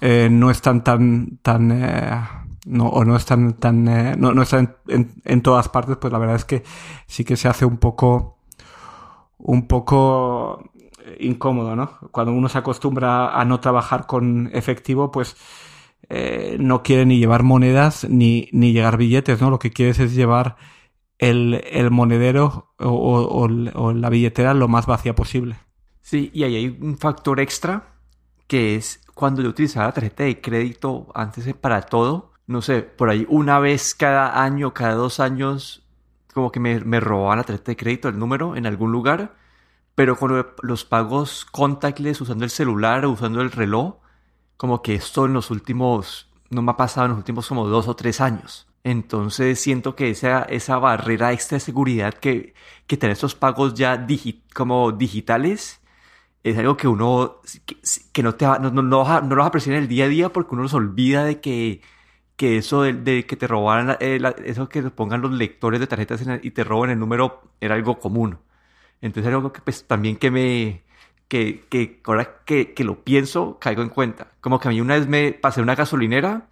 eh, 0.00 0.28
no 0.30 0.50
están 0.50 0.82
tan, 0.82 1.38
tan 1.42 1.70
eh, 1.72 2.20
no, 2.66 2.88
o 2.88 3.04
no 3.04 3.16
están 3.16 3.54
tan, 3.54 3.86
eh, 3.88 4.16
no, 4.18 4.32
no, 4.32 4.42
están 4.42 4.76
en, 4.88 5.14
en, 5.24 5.42
todas 5.42 5.68
partes, 5.68 5.96
pues 5.96 6.12
la 6.12 6.18
verdad 6.18 6.36
es 6.36 6.44
que 6.44 6.64
sí 7.06 7.24
que 7.24 7.36
se 7.36 7.48
hace 7.48 7.64
un 7.64 7.78
poco, 7.78 8.38
un 9.38 9.68
poco 9.68 10.70
incómodo, 11.20 11.76
¿no? 11.76 11.98
Cuando 12.10 12.32
uno 12.32 12.48
se 12.48 12.58
acostumbra 12.58 13.38
a 13.38 13.44
no 13.44 13.60
trabajar 13.60 14.06
con 14.06 14.50
efectivo, 14.52 15.10
pues 15.10 15.36
no 16.58 16.82
quiere 16.82 17.06
ni 17.06 17.18
llevar 17.18 17.42
monedas 17.42 18.06
ni, 18.06 18.48
ni 18.52 18.72
llegar 18.72 18.98
billetes, 18.98 19.40
¿no? 19.40 19.50
Lo 19.50 19.58
que 19.58 19.70
quieres 19.70 19.98
es 19.98 20.14
llevar 20.14 20.56
el, 21.18 21.62
el 21.70 21.90
monedero 21.90 22.74
o, 22.78 23.48
o 23.74 23.92
la 23.92 24.10
billetera 24.10 24.52
lo 24.52 24.68
más 24.68 24.86
vacía 24.86 25.14
posible. 25.14 25.56
Sí, 26.02 26.30
y 26.34 26.44
ahí 26.44 26.56
hay 26.56 26.78
un 26.80 26.98
factor 26.98 27.40
extra 27.40 27.94
que 28.46 28.74
es 28.76 29.00
cuando 29.14 29.40
yo 29.42 29.48
utilizaba 29.48 29.86
la 29.86 29.92
tarjeta 29.92 30.24
de 30.24 30.40
crédito 30.40 31.08
antes 31.14 31.52
para 31.54 31.82
todo, 31.82 32.32
no 32.46 32.60
sé, 32.60 32.82
por 32.82 33.08
ahí 33.08 33.26
una 33.30 33.58
vez 33.60 33.94
cada 33.94 34.42
año, 34.42 34.74
cada 34.74 34.94
dos 34.94 35.20
años, 35.20 35.86
como 36.34 36.50
que 36.52 36.60
me, 36.60 36.80
me 36.80 37.00
robaban 37.00 37.38
la 37.38 37.44
tarjeta 37.44 37.72
de 37.72 37.76
crédito, 37.76 38.08
el 38.08 38.18
número 38.18 38.56
en 38.56 38.66
algún 38.66 38.92
lugar, 38.92 39.34
pero 39.94 40.18
con 40.18 40.46
los 40.62 40.84
pagos 40.84 41.44
contactless 41.46 42.20
usando 42.20 42.44
el 42.44 42.50
celular 42.50 43.04
o 43.04 43.10
usando 43.10 43.40
el 43.40 43.52
reloj, 43.52 43.96
como 44.56 44.82
que 44.82 44.94
esto 44.94 45.26
en 45.26 45.34
los 45.34 45.50
últimos, 45.50 46.30
no 46.50 46.62
me 46.62 46.72
ha 46.72 46.76
pasado 46.76 47.06
en 47.06 47.10
los 47.12 47.18
últimos 47.18 47.48
como 47.48 47.66
dos 47.68 47.88
o 47.88 47.96
tres 47.96 48.20
años. 48.20 48.66
Entonces 48.84 49.60
siento 49.60 49.94
que 49.94 50.10
esa, 50.10 50.42
esa 50.42 50.78
barrera 50.78 51.32
extra 51.32 51.56
de 51.56 51.60
seguridad 51.60 52.14
que, 52.14 52.54
que 52.86 52.96
tener 52.96 53.12
estos 53.12 53.34
pagos 53.34 53.74
ya 53.74 54.06
como 54.54 54.92
digitales 54.92 55.81
es 56.44 56.58
algo 56.58 56.76
que 56.76 56.88
uno, 56.88 57.40
que, 58.12 58.22
no, 58.22 58.34
te 58.34 58.46
va, 58.46 58.58
no, 58.58 58.70
no, 58.70 58.82
no, 58.82 59.04
lo 59.04 59.36
vas 59.36 59.44
a 59.44 59.46
apreciar 59.46 59.76
en 59.76 59.82
el 59.82 59.88
día 59.88 60.06
a 60.06 60.08
día 60.08 60.32
porque 60.32 60.54
uno 60.54 60.68
se 60.68 60.76
olvida 60.76 61.24
de 61.24 61.40
que, 61.40 61.82
que 62.36 62.58
eso 62.58 62.82
de, 62.82 63.26
que 63.26 63.36
te 63.36 63.46
robaran, 63.46 63.96
eh, 64.00 64.20
eso 64.44 64.68
que 64.68 64.82
pongan 64.90 65.22
los 65.22 65.32
lectores 65.32 65.80
de 65.80 65.86
tarjetas 65.86 66.22
y 66.42 66.50
te 66.50 66.64
roban 66.64 66.90
el 66.90 66.98
número 66.98 67.42
era 67.60 67.74
algo 67.76 67.98
común. 67.98 68.38
Entonces 69.00 69.28
era 69.28 69.36
algo 69.36 69.52
que 69.52 69.60
pues 69.62 69.84
también 69.86 70.16
que 70.16 70.30
me, 70.30 70.82
que, 71.28 71.64
que 71.70 72.00
ahora 72.04 72.42
que, 72.44 72.74
que, 72.74 72.84
lo 72.84 73.04
pienso, 73.04 73.58
caigo 73.60 73.82
en 73.82 73.88
cuenta. 73.90 74.28
Como 74.40 74.58
que 74.60 74.68
a 74.68 74.70
mí 74.70 74.80
una 74.80 74.96
vez 74.96 75.08
me 75.08 75.32
pasé 75.32 75.62
una 75.62 75.74
gasolinera, 75.74 76.48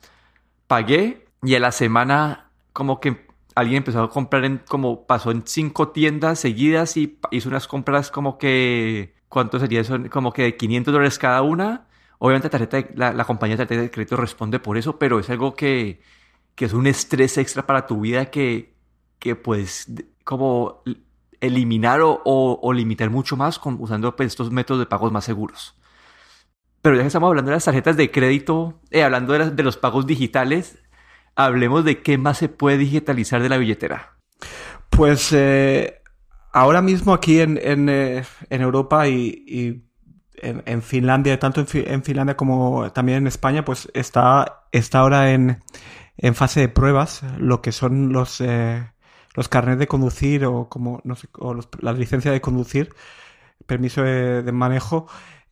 pagué 0.66 1.26
y 1.42 1.54
a 1.54 1.60
la 1.60 1.72
semana 1.72 2.50
como 2.72 3.00
que 3.00 3.26
alguien 3.54 3.78
empezó 3.78 4.02
a 4.02 4.10
comprar 4.10 4.44
en, 4.44 4.58
como 4.68 5.06
pasó 5.06 5.30
en 5.32 5.42
cinco 5.46 5.88
tiendas 5.90 6.40
seguidas 6.40 6.96
y 6.96 7.18
hizo 7.30 7.48
unas 7.48 7.68
compras 7.68 8.10
como 8.10 8.38
que, 8.38 9.14
¿cuánto 9.30 9.58
sería 9.58 9.80
eso? 9.80 9.96
Como 10.10 10.34
que 10.34 10.42
de 10.42 10.56
500 10.58 10.92
dólares 10.92 11.18
cada 11.18 11.40
una 11.40 11.86
Obviamente 12.22 12.50
tarjeta 12.50 12.84
la, 12.94 13.24
compañía 13.24 13.56
de 13.56 13.64
tarjeta 13.64 13.80
de 13.80 13.90
crédito 13.90 14.14
responde 14.14 14.60
por 14.60 14.76
eso, 14.76 14.98
pero 14.98 15.18
es 15.18 15.30
algo 15.30 15.54
que, 15.54 16.02
es 16.58 16.74
un 16.74 16.86
estrés 16.86 17.38
extra 17.38 17.66
para 17.66 17.86
tu 17.86 18.00
vida 18.02 18.26
que, 18.26 18.74
que 19.18 19.36
puedes 19.36 19.90
como 20.22 20.82
eliminar 21.40 22.00
o, 22.02 22.72
limitar 22.74 23.08
mucho 23.08 23.38
más 23.38 23.58
con, 23.58 23.78
usando 23.80 24.14
pues, 24.16 24.26
estos 24.26 24.50
métodos 24.50 24.80
de 24.80 24.86
pagos 24.86 25.12
más 25.12 25.24
seguros. 25.24 25.80
Pero 26.82 26.96
ya 26.96 27.00
que 27.00 27.06
estamos 27.06 27.28
hablando 27.28 27.50
de 27.50 27.56
las 27.56 27.64
tarjetas 27.64 27.96
de 27.96 28.10
crédito, 28.10 28.78
eh, 28.90 29.02
hablando 29.02 29.32
de, 29.32 29.50
de, 29.52 29.62
los 29.62 29.78
pagos 29.78 30.06
digitales, 30.06 30.78
hablemos 31.36 31.86
de 31.86 32.02
qué 32.02 32.18
más 32.18 32.36
se 32.36 32.50
puede 32.50 32.76
digitalizar 32.76 33.40
de 33.42 33.48
la 33.48 33.56
billetera. 33.56 34.18
Pues 34.90 35.32
eh, 35.32 35.99
ahora 36.52 36.82
mismo 36.82 37.12
aquí 37.12 37.40
en, 37.40 37.58
en, 37.62 37.88
eh, 37.88 38.24
Europa 38.50 39.08
y 39.08 39.84
en, 40.42 40.82
Finlandia, 40.82 41.38
tanto 41.38 41.64
en, 41.72 42.02
Finlandia 42.02 42.36
como 42.36 42.90
también 42.92 43.18
en 43.18 43.26
España, 43.26 43.64
pues 43.64 43.88
está, 43.94 44.64
está 44.72 45.00
ahora 45.00 45.32
en, 45.32 45.62
en 46.16 46.34
fase 46.34 46.60
de 46.60 46.68
pruebas 46.68 47.22
lo 47.38 47.60
que 47.62 47.72
son 47.72 48.12
los, 48.12 48.40
eh, 48.40 48.86
los 49.34 49.48
carnets 49.48 49.78
de 49.78 49.86
conducir 49.86 50.44
o 50.44 50.68
como 50.68 51.00
no 51.04 51.16
sé, 51.16 51.28
o 51.38 51.54
los, 51.54 51.68
la 51.80 51.92
licencia 51.92 52.32
de 52.32 52.40
conducir, 52.40 52.94
permiso 53.66 54.02
de, 54.02 54.50
manejo 54.52 55.06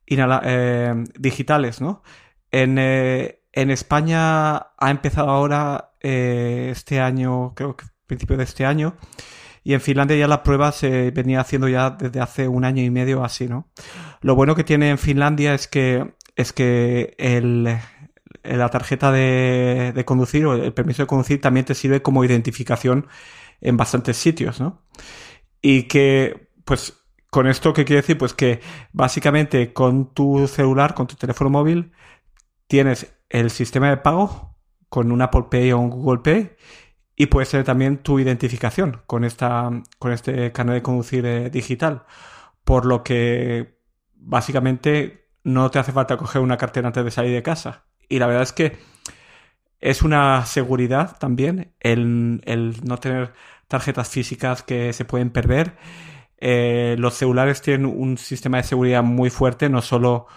eh, 0.07 1.05
digitales, 1.19 1.81
¿no? 1.81 2.02
En, 2.50 2.78
eh, 2.78 3.43
en 3.52 3.71
España 3.71 4.57
ha 4.57 4.90
empezado 4.90 5.31
ahora 5.31 5.93
este 6.00 7.00
año, 7.00 7.55
creo 7.55 7.76
que 7.76 7.85
principio 8.07 8.37
de 8.37 8.45
este 8.45 8.64
año, 8.64 8.97
y 9.65 9.75
en 9.75 9.81
Finlandia 9.81 10.17
ya 10.17 10.29
la 10.29 10.43
prueba 10.43 10.73
se 10.73 11.11
venía 11.11 11.41
haciendo 11.41 11.69
ya 11.69 11.91
desde 11.91 12.21
hace 12.21 12.49
un 12.49 12.65
año 12.65 12.83
y 12.83 12.91
medio 12.91 13.25
así, 13.25 13.47
¿no? 13.47 13.69
Lo 14.21 14.35
bueno 14.35 14.55
que 14.55 14.65
tiene 14.65 14.91
en 14.91 14.99
Finlandia 14.99 15.55
es 15.55 15.69
que, 15.69 16.15
es 16.37 16.53
que 16.53 17.15
el, 17.19 17.65
la 18.43 18.69
tarjeta 18.71 19.12
de, 19.12 19.93
de, 19.95 20.05
conducir 20.05 20.47
o 20.47 20.55
el 20.55 20.73
permiso 20.73 21.03
de 21.03 21.07
conducir 21.07 21.41
también 21.41 21.67
te 21.67 21.75
sirve 21.75 22.03
como 22.03 22.25
identificación 22.25 23.07
en 23.61 23.77
bastantes 23.77 24.17
sitios, 24.17 24.61
¿no? 24.61 24.83
Y 25.61 25.85
que, 25.85 26.50
pues, 26.65 26.95
con 27.31 27.47
esto, 27.47 27.73
¿qué 27.73 27.85
quiere 27.85 28.03
decir? 28.03 28.17
Pues 28.17 28.35
que 28.35 28.61
básicamente 28.93 29.73
con 29.73 30.15
tu 30.15 30.47
celular, 30.49 30.95
con 30.95 31.07
tu 31.07 31.17
teléfono 31.17 31.50
móvil, 31.50 31.93
tienes 32.67 33.15
el 33.29 33.50
sistema 33.50 33.91
de 33.91 33.99
pago 33.99 34.57
con 34.88 35.12
un 35.12 35.21
Apple 35.21 35.47
Pay 35.50 35.73
o 35.73 35.79
un 35.79 35.91
Google 35.91 36.21
Pay 36.23 36.57
y 37.21 37.27
puede 37.27 37.47
ser 37.47 37.65
también 37.65 37.99
tu 37.99 38.21
identificación 38.21 39.03
con, 39.07 39.25
esta, 39.25 39.71
con 39.99 40.13
este 40.13 40.53
canal 40.53 40.77
de 40.77 40.83
conducir 40.83 41.27
eh, 41.27 41.51
digital. 41.51 42.05
Por 42.63 42.87
lo 42.87 43.03
que 43.03 43.81
básicamente 44.15 45.29
no 45.43 45.69
te 45.69 45.81
hace 45.81 45.91
falta 45.91 46.17
coger 46.17 46.41
una 46.41 46.57
cartera 46.57 46.87
antes 46.87 47.05
de 47.05 47.11
salir 47.11 47.33
de 47.33 47.43
casa. 47.43 47.87
Y 48.09 48.21
la 48.21 48.29
verdad 48.29 48.45
es 48.45 48.53
que 48.53 48.79
es 49.81 50.03
una 50.03 50.47
seguridad 50.47 51.19
también 51.19 51.75
el, 51.81 52.41
no 52.85 52.99
tener 52.99 53.33
tarjetas 53.67 54.09
físicas 54.09 54.63
que 54.63 54.93
se 54.93 55.05
pueden 55.05 55.31
perder. 55.31 55.77
Eh, 56.37 56.95
los 57.01 57.15
celulares 57.15 57.63
tienen 57.63 57.87
un 57.87 58.17
sistema 58.17 58.59
de 58.59 58.63
seguridad 58.63 59.03
muy 59.03 59.31
fuerte, 59.31 59.69
no 59.69 59.83
solo 59.83 60.29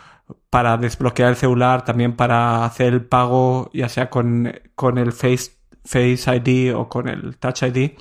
para 0.50 0.78
desbloquear 0.78 1.30
el 1.30 1.36
celular, 1.36 1.86
también 1.86 2.16
para 2.16 2.66
hacer 2.66 2.94
el 2.94 3.06
pago, 3.06 3.70
ya 3.72 3.88
sea 3.88 4.10
con, 4.10 4.52
con 4.74 4.98
el 4.98 5.12
Face 5.12 5.61
Face 5.84 6.36
ID 6.36 6.76
o 6.76 6.88
con 6.88 7.08
el 7.08 7.38
Touch 7.38 7.64
ID. 7.64 7.92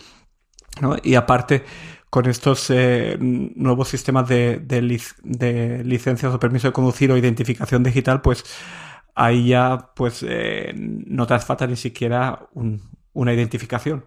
¿no? 0.81 0.97
Y 1.03 1.15
aparte, 1.15 1.65
con 2.11 2.27
estos 2.27 2.71
eh, 2.71 3.17
nuevos 3.21 3.89
sistemas 3.89 4.29
de, 4.29 4.59
de, 4.59 5.83
licencias 5.85 6.35
o 6.35 6.41
permiso 6.41 6.69
de 6.69 6.73
conducir 6.73 7.11
o 7.13 7.17
identificación 7.17 7.83
digital, 7.83 8.21
pues 8.21 8.45
ahí 9.15 9.49
ya 9.49 9.91
pues 9.95 10.25
eh, 10.27 10.73
no 10.75 11.27
te 11.27 11.35
hace 11.35 11.47
falta 11.47 11.67
ni 11.67 11.77
siquiera 11.77 12.49
una 13.13 13.33
identificación. 13.33 14.05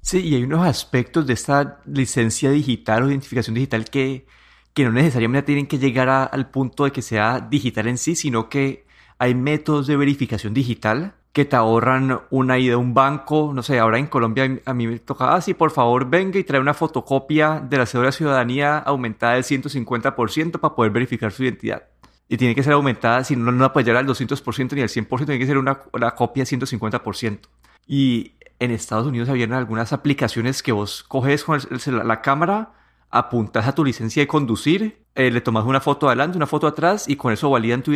Sí, 0.00 0.20
y 0.20 0.34
hay 0.34 0.44
unos 0.44 0.66
aspectos 0.66 1.26
de 1.26 1.32
esta 1.32 1.80
licencia 1.86 2.50
digital 2.50 3.04
o 3.04 3.08
identificación 3.08 3.54
digital 3.54 3.86
que, 3.86 4.26
que 4.74 4.84
no 4.84 4.92
necesariamente 4.92 5.46
tienen 5.46 5.66
que 5.66 5.78
llegar 5.78 6.10
al 6.30 6.50
punto 6.50 6.84
de 6.84 6.92
que 6.92 7.00
sea 7.00 7.40
digital 7.40 7.88
en 7.88 7.96
sí, 7.96 8.14
sino 8.14 8.50
que 8.50 8.84
hay 9.18 9.34
métodos 9.34 9.86
de 9.86 9.96
verificación 9.96 10.52
digital 10.52 11.14
que 11.34 11.44
te 11.44 11.56
ahorran 11.56 12.20
una 12.30 12.58
ida 12.60 12.74
a 12.74 12.78
un 12.78 12.94
banco. 12.94 13.50
No 13.52 13.62
sé, 13.64 13.80
ahora 13.80 13.98
en 13.98 14.06
Colombia 14.06 14.60
a 14.64 14.72
mí 14.72 14.86
me 14.86 15.00
toca, 15.00 15.34
ah, 15.34 15.40
sí, 15.40 15.52
por 15.52 15.72
favor, 15.72 16.08
venga 16.08 16.38
y 16.38 16.44
trae 16.44 16.60
una 16.60 16.74
fotocopia 16.74 17.60
de 17.60 17.76
la 17.76 17.86
cédula 17.86 18.10
de 18.10 18.12
ciudadanía 18.12 18.78
aumentada 18.78 19.34
del 19.34 19.42
150% 19.42 20.60
para 20.60 20.76
poder 20.76 20.92
verificar 20.92 21.32
su 21.32 21.42
identidad. 21.42 21.88
Y 22.28 22.36
tiene 22.36 22.54
que 22.54 22.62
ser 22.62 22.74
aumentada, 22.74 23.24
si 23.24 23.34
no, 23.34 23.50
no 23.50 23.72
la 23.74 23.82
llegar 23.82 23.96
al 23.96 24.06
200% 24.06 24.74
ni 24.74 24.82
al 24.82 24.88
100%, 24.88 25.08
tiene 25.26 25.38
que 25.40 25.46
ser 25.46 25.58
una, 25.58 25.80
copia 26.14 26.44
150%. 26.44 27.40
Y 27.88 28.34
en 28.60 28.70
Estados 28.70 29.08
Unidos 29.08 29.28
habían 29.28 29.52
algunas 29.54 29.92
aplicaciones 29.92 30.62
que 30.62 30.70
vos 30.70 31.02
coges 31.02 31.42
con 31.42 31.58
la 32.06 32.22
cámara, 32.22 32.74
apuntas 33.10 33.66
a 33.66 33.74
tu 33.74 33.84
licencia 33.84 34.22
de 34.22 34.28
conducir, 34.28 35.04
eh, 35.16 35.32
le 35.32 35.40
tomas 35.40 35.64
una 35.64 35.80
foto 35.80 36.06
adelante, 36.06 36.36
una 36.36 36.46
foto 36.46 36.68
atrás 36.68 37.08
y 37.08 37.16
con 37.16 37.32
eso 37.32 37.50
validan 37.50 37.82
tu, 37.82 37.92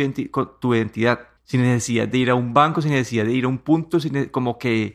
tu 0.59 0.75
identidad 0.75 1.28
sin 1.49 1.63
necesidad 1.63 2.07
de 2.07 2.17
ir 2.19 2.29
a 2.29 2.35
un 2.35 2.53
banco, 2.53 2.79
sin 2.79 2.91
necesidad 2.91 3.25
de 3.25 3.33
ir 3.33 3.45
a 3.45 3.47
un 3.47 3.57
punto, 3.57 3.97
como 4.29 4.59
que 4.59 4.93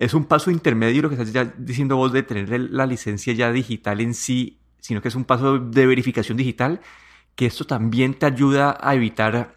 es 0.00 0.14
un 0.14 0.24
paso 0.24 0.50
intermedio 0.50 1.02
lo 1.02 1.08
que 1.08 1.14
estás 1.14 1.32
ya 1.32 1.44
diciendo 1.44 1.96
vos 1.96 2.12
de 2.12 2.24
tener 2.24 2.48
la 2.72 2.86
licencia 2.86 3.32
ya 3.32 3.52
digital 3.52 4.00
en 4.00 4.12
sí, 4.12 4.58
sino 4.80 5.00
que 5.00 5.06
es 5.06 5.14
un 5.14 5.24
paso 5.24 5.60
de 5.60 5.86
verificación 5.86 6.36
digital, 6.36 6.80
que 7.36 7.46
esto 7.46 7.66
también 7.66 8.14
te 8.14 8.26
ayuda 8.26 8.76
a 8.80 8.96
evitar 8.96 9.56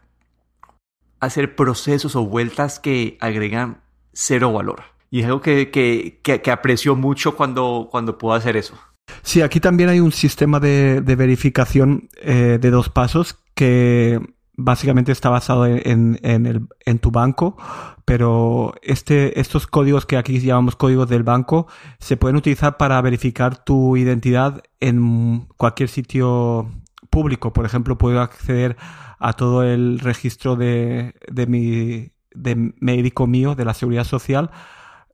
hacer 1.20 1.56
procesos 1.56 2.16
o 2.16 2.24
vueltas 2.24 2.80
que 2.80 3.18
agregan 3.22 3.82
cero 4.14 4.54
valor. 4.54 4.84
Y 5.10 5.22
es 5.22 5.26
algo 5.26 5.42
que, 5.42 5.72
que, 5.72 6.52
aprecio 6.52 6.96
mucho 6.96 7.36
cuando, 7.36 7.88
cuando 7.90 8.20
puedo 8.20 8.36
hacer 8.36 8.56
eso. 8.56 8.78
Sí, 9.24 9.42
aquí 9.42 9.60
también 9.60 9.90
hay 9.90 10.00
un 10.00 10.12
sistema 10.12 10.60
de, 10.60 11.02
verificación 11.02 12.08
eh, 12.22 12.60
de 12.62 12.70
dos 12.70 12.90
pasos 12.90 13.40
que 13.56 14.20
básicamente 14.62 15.12
está 15.14 15.30
basado 15.30 15.66
en, 15.66 16.20
el, 16.22 16.68
en, 16.86 17.00
tu 17.00 17.12
banco, 17.12 17.56
pero 18.04 18.74
este, 18.82 19.40
estos 19.40 19.68
códigos 19.68 20.06
que 20.06 20.18
aquí 20.18 20.40
llamamos 20.40 20.76
códigos 20.76 21.08
del 21.08 21.24
banco 21.24 21.68
se 22.00 22.18
pueden 22.18 22.36
utilizar 22.36 22.76
para 22.76 23.02
verificar 23.02 23.64
tu 23.64 23.96
identidad 23.96 24.62
en 24.82 25.48
cualquier 25.56 25.88
sitio 25.88 26.70
público. 27.10 27.54
Por 27.54 27.66
ejemplo, 27.66 27.98
puedo 27.98 28.20
acceder 28.20 28.76
a 29.18 29.34
todo 29.34 29.64
el 29.64 30.00
registro 30.00 30.58
de, 30.58 31.16
de 31.32 31.48
mi 31.48 32.12
de 32.32 32.74
médico 32.80 33.28
mío 33.28 33.56
de 33.56 33.66
la 33.66 33.74
seguridad 33.74 34.04
social 34.04 34.52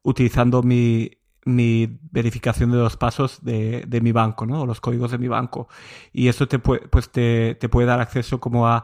utilizando 0.03 0.63
mi, 0.63 1.11
mi 1.45 1.99
verificación 2.11 2.71
de 2.71 2.77
dos 2.77 2.97
pasos 2.97 3.43
de, 3.43 3.85
de 3.87 4.01
mi 4.01 4.11
banco, 4.11 4.45
¿no? 4.45 4.65
Los 4.65 4.81
códigos 4.81 5.11
de 5.11 5.17
mi 5.17 5.27
banco. 5.27 5.67
Y 6.11 6.27
esto 6.27 6.47
te, 6.47 6.59
pues 6.59 7.09
te, 7.11 7.55
te 7.55 7.69
puede 7.69 7.87
dar 7.87 8.01
acceso 8.01 8.39
como 8.39 8.67
a, 8.67 8.83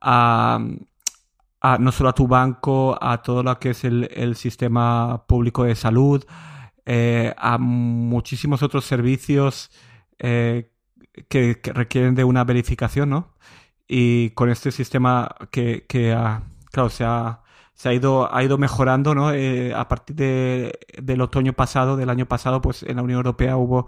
a, 0.00 0.58
no 1.80 1.92
solo 1.92 2.10
a 2.10 2.14
tu 2.14 2.28
banco, 2.28 2.98
a 3.00 3.22
todo 3.22 3.42
lo 3.42 3.58
que 3.58 3.70
es 3.70 3.84
el, 3.84 4.36
sistema 4.36 5.24
público 5.26 5.64
de 5.64 5.74
salud, 5.74 6.24
eh, 6.84 7.34
a 7.36 7.58
muchísimos 7.58 8.62
otros 8.62 8.84
servicios 8.84 9.70
eh, 10.18 10.70
que, 11.28 11.60
requieren 11.64 12.14
de 12.14 12.24
una 12.24 12.44
verificación, 12.44 13.10
¿no? 13.10 13.34
Y 13.88 14.30
con 14.30 14.50
este 14.50 14.72
sistema 14.72 15.34
que, 15.50 15.86
claro, 15.86 16.90
se 16.90 17.04
ha, 17.04 17.42
se 17.74 17.88
ha 17.88 17.94
ido, 17.94 18.34
ha 18.34 18.42
ido 18.42 18.58
mejorando, 18.58 19.14
¿no? 19.14 19.32
Eh, 19.32 19.74
a 19.74 19.88
partir 19.88 20.16
de, 20.16 20.78
del 21.00 21.20
otoño 21.20 21.52
pasado, 21.52 21.96
del 21.96 22.10
año 22.10 22.26
pasado, 22.26 22.60
pues 22.60 22.82
en 22.82 22.96
la 22.96 23.02
Unión 23.02 23.18
Europea 23.18 23.56
hubo 23.56 23.86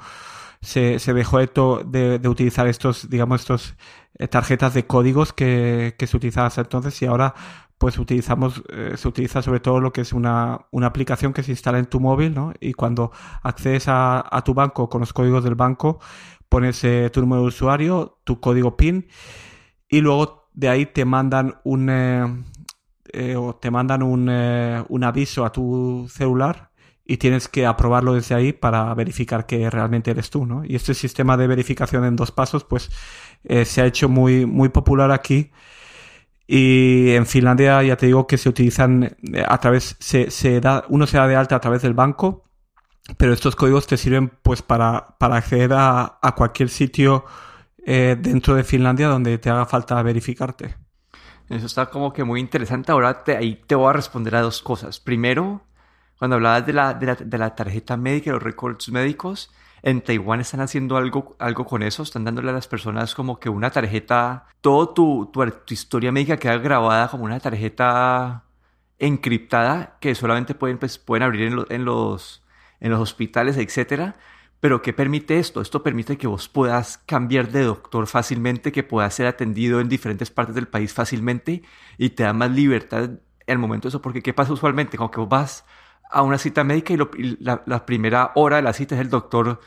se, 0.61 0.99
dejó 1.13 1.39
de, 1.39 2.19
de, 2.19 2.29
utilizar 2.29 2.67
estos, 2.67 3.09
digamos, 3.09 3.41
estos 3.43 3.77
eh, 4.19 4.29
tarjetas 4.29 4.75
de 4.75 4.87
códigos 4.87 5.33
que, 5.33 5.95
se 5.99 6.17
utilizaban 6.17 6.49
hasta 6.49 6.63
entonces 6.63 7.01
y 7.03 7.07
ahora 7.07 7.35
pues 7.79 7.99
utilizamos, 7.99 8.63
eh, 8.71 8.95
se 8.97 9.07
utiliza 9.07 9.41
sobre 9.41 9.61
todo 9.61 9.81
lo 9.81 9.93
que 9.93 10.01
es 10.01 10.13
una, 10.13 10.67
una, 10.73 10.89
aplicación 10.89 11.33
que 11.33 11.45
se 11.45 11.53
instala 11.53 11.79
en 11.79 11.87
tu 11.87 12.01
móvil, 12.01 12.35
¿no? 12.35 12.53
Y 12.59 12.73
cuando 12.73 13.13
accedes 13.43 13.85
a, 13.87 14.43
tu 14.45 14.53
banco 14.53 14.89
con 14.89 15.01
los 15.01 15.13
códigos 15.13 15.45
del 15.45 15.55
banco, 15.55 16.01
pones 16.49 16.83
eh, 16.83 17.09
tu 17.13 17.21
número 17.21 17.43
de 17.43 17.49
usuario, 17.49 18.19
tu 18.25 18.41
código 18.41 18.77
PIN 18.77 19.07
y 19.89 20.01
luego 20.01 20.49
de 20.55 20.69
ahí 20.69 20.87
te 20.87 21.05
mandan 21.05 21.61
un, 21.63 22.45
o 23.37 23.55
te 23.57 23.71
mandan 23.71 24.03
un, 24.03 24.29
un 24.89 25.05
aviso 25.05 25.45
a 25.45 25.53
tu 25.53 26.09
celular 26.11 26.68
y 27.09 27.17
tienes 27.17 27.49
que 27.49 27.65
aprobarlo 27.65 28.13
desde 28.13 28.35
ahí 28.35 28.53
para 28.53 28.93
verificar 28.95 29.47
que 29.47 29.71
realmente 29.71 30.11
eres 30.11 30.29
tú, 30.29 30.45
¿no? 30.45 30.63
Y 30.63 30.77
este 30.77 30.93
sistema 30.93 31.39
de 31.39 31.47
verificación 31.47 32.05
en 32.05 32.17
dos 32.17 32.31
pasos, 32.31 32.65
pues 32.65 32.91
eh, 33.45 33.65
se 33.65 33.81
ha 33.81 33.87
hecho 33.87 34.11
muy, 34.11 34.45
muy 34.45 34.69
popular 34.69 35.11
aquí. 35.11 35.51
Y 36.47 37.13
en 37.13 37.25
Finlandia 37.25 37.83
ya 37.83 37.97
te 37.97 38.07
digo 38.07 38.27
que 38.27 38.37
se 38.37 38.51
utilizan 38.51 39.17
a 39.47 39.59
través, 39.59 39.97
se, 39.99 40.31
se 40.31 40.61
da, 40.61 40.85
uno 40.91 41.07
se 41.07 41.17
da 41.17 41.27
de 41.27 41.35
alta 41.35 41.57
a 41.57 41.61
través 41.61 41.81
del 41.81 41.95
banco, 41.95 42.45
pero 43.17 43.33
estos 43.33 43.57
códigos 43.57 43.87
te 43.87 43.97
sirven 43.97 44.31
pues 44.43 44.61
para, 44.61 45.17
para 45.19 45.37
acceder 45.37 45.73
a, 45.73 46.19
a 46.21 46.35
cualquier 46.35 46.69
sitio 46.69 47.25
dentro 47.87 48.55
de 48.55 48.65
Finlandia 48.65 49.09
donde 49.09 49.39
te 49.39 49.49
haga 49.49 49.65
falta 49.65 50.03
verificarte. 50.03 50.75
Eso 51.49 51.65
está 51.65 51.87
como 51.87 52.13
que 52.13 52.23
muy 52.23 52.39
interesante. 52.39 52.93
Ahora 52.93 53.25
te, 53.25 53.35
ahí 53.35 53.63
te 53.67 53.75
voy 53.75 53.89
a 53.89 53.95
responder 53.95 54.37
a 54.37 54.43
dos 54.43 54.61
cosas. 54.61 55.01
Primero, 55.01 55.63
cuando 56.19 56.37
hablabas 56.37 56.67
de 56.67 56.73
la, 56.73 56.95
de 56.95 57.07
la, 57.07 57.15
de 57.15 57.51
tarjeta 57.51 57.97
médica, 57.97 58.33
los 58.33 58.43
récords 58.43 58.89
médicos, 58.91 59.51
en 59.83 60.03
Taiwán 60.03 60.41
están 60.41 60.61
haciendo 60.61 60.97
algo, 60.97 61.37
algo 61.39 61.65
con 61.65 61.83
eso, 61.83 62.03
están 62.03 62.25
dándole 62.25 62.51
a 62.51 62.53
las 62.53 62.67
personas 62.67 63.15
como 63.15 63.39
que 63.39 63.49
una 63.49 63.71
tarjeta, 63.71 64.47
todo 64.61 64.89
tu, 64.91 65.31
tu, 65.33 65.45
historia 65.69 66.11
médica 66.11 66.37
queda 66.37 66.59
grabada 66.59 67.09
como 67.09 67.25
una 67.25 67.39
tarjeta 67.39 68.45
encriptada 68.99 69.97
que 70.01 70.15
solamente 70.15 70.55
pueden, 70.55 70.79
pues, 70.79 70.99
pueden 70.99 71.23
abrir 71.23 71.53
en, 71.53 71.65
en, 71.71 71.85
los, 71.85 72.43
en 72.81 72.91
los 72.91 73.01
hospitales, 73.01 73.57
etcétera. 73.57 74.17
Pero 74.61 74.83
¿qué 74.83 74.93
permite 74.93 75.39
esto? 75.39 75.61
Esto 75.61 75.85
permite 75.85 76.19
que 76.19 76.27
vos 76.27 76.49
puedas 76.49 76.99
cambiar 76.99 77.53
de 77.53 77.63
doctor 77.63 78.09
fácilmente, 78.09 78.73
que 78.73 78.83
puedas 78.83 79.15
ser 79.15 79.27
atendido 79.29 79.81
en 79.81 79.89
diferentes 79.89 80.31
partes 80.31 80.57
del 80.57 80.67
país 80.67 80.93
fácilmente 80.93 81.63
y 81.97 82.11
te 82.11 82.25
da 82.25 82.33
más 82.33 82.51
libertad 82.51 83.11
el 83.47 83.59
momento 83.59 83.87
de 83.87 83.91
eso. 83.91 84.03
Porque 84.03 84.21
¿qué 84.21 84.35
pasa 84.35 84.53
usualmente? 84.53 84.97
Como 84.97 85.13
que 85.13 85.21
vos 85.21 85.29
vas 85.29 85.65
a 86.11 86.23
una 86.23 86.39
cita 86.39 86.65
médica 86.65 86.93
y, 86.93 86.97
lo, 86.97 87.11
y 87.17 87.37
la, 87.41 87.87
primera 87.87 88.33
hora 88.35 88.57
de 88.57 88.63
la 88.63 88.73
cita 88.73 88.95
es 88.95 89.01
el 89.01 89.11
doctor 89.11 89.61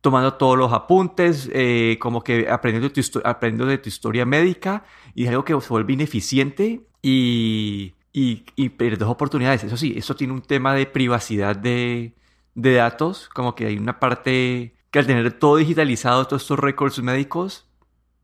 tomando 0.00 0.34
todos 0.34 0.56
los 0.56 0.72
apuntes, 0.72 1.50
eh, 1.52 1.98
como 2.00 2.22
que 2.22 2.48
aprendiendo, 2.48 2.92
aprendiendo 3.24 3.66
de 3.66 3.78
tu 3.78 3.88
historia 3.88 4.24
médica 4.24 4.84
y 5.14 5.24
es 5.24 5.30
algo 5.30 5.44
que 5.44 5.60
se 5.60 5.68
vuelve 5.68 5.92
ineficiente 5.94 6.86
y, 7.02 7.94
y, 8.12 8.44
y 8.56 8.68
pierdes 8.70 9.08
oportunidades. 9.08 9.64
Eso 9.64 9.76
sí, 9.76 9.94
eso 9.96 10.14
tiene 10.16 10.32
un 10.32 10.42
tema 10.42 10.74
de 10.74 10.86
privacidad 10.86 11.56
de 11.56 12.14
de 12.58 12.74
datos, 12.74 13.28
como 13.28 13.54
que 13.54 13.66
hay 13.66 13.78
una 13.78 14.00
parte 14.00 14.74
que 14.90 14.98
al 14.98 15.06
tener 15.06 15.32
todo 15.38 15.56
digitalizado, 15.56 16.26
todos 16.26 16.42
estos 16.42 16.58
récords 16.58 17.00
médicos, 17.00 17.68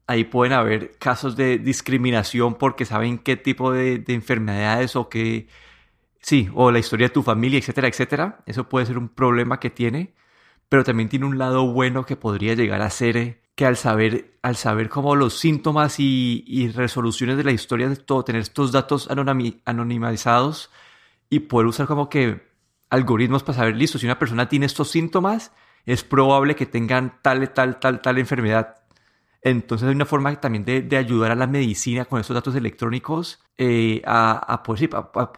ahí 0.08 0.25
pueden 0.25 0.52
haber 0.54 0.99
casos 0.99 1.37
de 1.37 1.58
discriminación 1.58 2.56
porque 2.56 2.84
saben 2.84 3.18
qué 3.18 3.37
tipo 3.37 3.70
de, 3.73 3.99
de, 4.00 4.14
enfermedades 4.14 4.96
o 4.96 5.08
qué, 5.08 5.46
sí, 6.25 6.49
o 6.54 6.71
la 6.71 6.78
historia 6.78 7.09
de 7.09 7.14
tu 7.14 7.23
familia, 7.23 7.59
etcétera, 7.59 7.88
etcétera. 7.88 8.43
Eso 8.47 8.69
puede 8.69 8.87
ser 8.87 8.99
un 8.99 9.09
problema 9.11 9.61
que 9.61 9.71
tiene, 9.71 10.14
pero 10.69 10.85
también 10.85 11.09
tiene 11.11 11.26
un 11.26 11.38
lado 11.38 11.66
bueno 11.73 12.07
que 12.07 12.16
podría 12.16 12.54
llegar 12.54 12.81
a 12.83 12.90
ser 12.90 13.16
eh, 13.19 13.43
que 13.54 13.66
al 13.66 13.76
saber, 13.76 14.38
al 14.43 14.57
saber 14.57 14.88
como 14.88 15.16
los 15.16 15.38
síntomas 15.38 16.00
y, 16.00 16.45
y, 16.47 16.69
resoluciones 16.69 17.37
de 17.37 17.45
la 17.45 17.52
historia 17.52 17.88
de 17.88 17.97
todo, 17.97 18.25
tener 18.25 18.43
estos 18.43 18.73
datos 18.73 19.09
anonimizados 19.66 20.71
y 21.31 21.40
poder 21.40 21.66
usar 21.69 21.87
como 21.87 22.09
que 22.09 22.43
algoritmos 22.90 23.43
para 23.43 23.59
saber, 23.59 23.76
listo, 23.76 23.99
si 23.99 24.07
una 24.07 24.19
persona 24.19 24.49
tiene 24.49 24.66
estos 24.66 24.90
síntomas, 24.90 25.52
es 25.87 26.04
probable 26.04 26.57
que 26.57 26.66
tengan 26.66 27.21
tal, 27.23 27.52
tal, 27.52 27.78
tal, 27.78 28.00
tal 28.00 28.19
enfermedad. 28.19 28.84
Entonces 29.44 29.86
hay 29.86 29.94
una 29.94 30.06
forma 30.06 30.34
también 30.40 30.64
de, 30.64 30.80
de 30.80 30.96
ayudar 30.96 31.30
a 31.30 31.34
la 31.34 31.46
medicina 31.46 32.06
con 32.06 32.18
estos 32.18 32.34
datos 32.34 32.56
electrónicos 32.56 33.44
eh, 33.58 34.00
a, 34.06 34.32
a, 34.32 34.62
poder, 34.62 34.88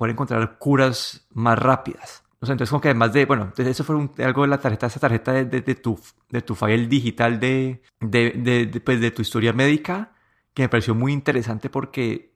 encontrar 0.08 0.58
curas 0.58 1.26
más 1.34 1.58
rápidas. 1.58 2.22
Entonces 2.40 2.70
como 2.70 2.80
que 2.80 2.88
además 2.88 3.12
de, 3.12 3.24
bueno, 3.24 3.52
eso 3.56 3.82
fue 3.82 3.96
algo 4.24 4.42
de 4.42 4.48
la 4.48 4.60
tarjeta, 4.60 4.86
esa 4.86 5.00
tarjeta 5.00 5.32
de, 5.32 5.46
de, 5.46 5.60
de, 5.60 5.74
tu, 5.74 5.98
de 6.30 6.40
tu 6.40 6.54
file 6.54 6.86
digital 6.86 7.40
de, 7.40 7.82
de, 8.00 8.80
pues 8.84 9.00
de 9.00 9.10
tu 9.10 9.22
historia 9.22 9.52
médica, 9.52 10.12
que 10.54 10.62
me 10.62 10.68
pareció 10.68 10.94
muy 10.94 11.12
interesante 11.12 11.68
porque 11.68 12.32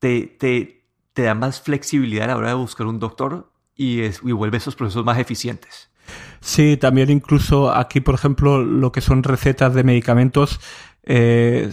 te, 0.00 0.22
te, 0.26 0.84
te 1.12 1.22
da 1.22 1.36
más 1.36 1.60
flexibilidad 1.60 2.24
a 2.24 2.28
la 2.28 2.36
hora 2.36 2.48
de 2.48 2.54
buscar 2.54 2.88
un 2.88 2.98
doctor 2.98 3.52
y, 3.76 4.00
es, 4.00 4.20
y 4.24 4.32
vuelve 4.32 4.56
esos 4.56 4.74
procesos 4.74 5.04
más 5.04 5.20
eficientes. 5.20 5.92
Sí, 6.40 6.76
también 6.76 7.10
incluso 7.10 7.72
aquí, 7.72 8.00
por 8.00 8.16
ejemplo, 8.16 8.64
lo 8.64 8.90
que 8.90 9.00
son 9.00 9.22
recetas 9.22 9.74
de 9.74 9.84
medicamentos, 9.84 10.60
eh, 11.04 11.70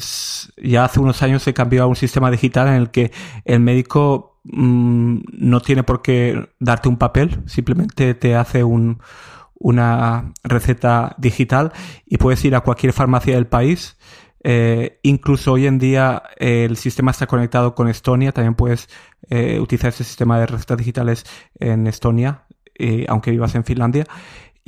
ya 0.57 0.85
hace 0.85 0.99
unos 0.99 1.21
años 1.21 1.43
se 1.43 1.53
cambió 1.53 1.83
a 1.83 1.87
un 1.87 1.95
sistema 1.95 2.31
digital 2.31 2.67
en 2.67 2.73
el 2.75 2.91
que 2.91 3.11
el 3.45 3.59
médico 3.59 4.39
mmm, 4.43 5.19
no 5.31 5.61
tiene 5.61 5.83
por 5.83 6.01
qué 6.01 6.49
darte 6.59 6.89
un 6.89 6.97
papel, 6.97 7.41
simplemente 7.45 8.13
te 8.15 8.35
hace 8.35 8.63
un, 8.63 9.01
una 9.55 10.33
receta 10.43 11.15
digital 11.17 11.71
y 12.05 12.17
puedes 12.17 12.43
ir 12.45 12.55
a 12.55 12.61
cualquier 12.61 12.93
farmacia 12.93 13.35
del 13.35 13.47
país. 13.47 13.97
Eh, 14.41 14.99
incluso 15.03 15.51
hoy 15.51 15.67
en 15.67 15.79
día 15.79 16.23
eh, 16.37 16.63
el 16.63 16.77
sistema 16.77 17.11
está 17.11 17.27
conectado 17.27 17.75
con 17.75 17.89
Estonia, 17.89 18.31
también 18.31 18.55
puedes 18.55 18.87
utilizar 19.61 19.89
ese 19.89 20.03
sistema 20.03 20.39
de 20.39 20.47
recetas 20.47 20.79
digitales 20.79 21.23
en 21.59 21.85
Estonia, 21.85 22.45
aunque 23.07 23.29
vivas 23.29 23.53
en 23.53 23.63
Finlandia. 23.63 24.07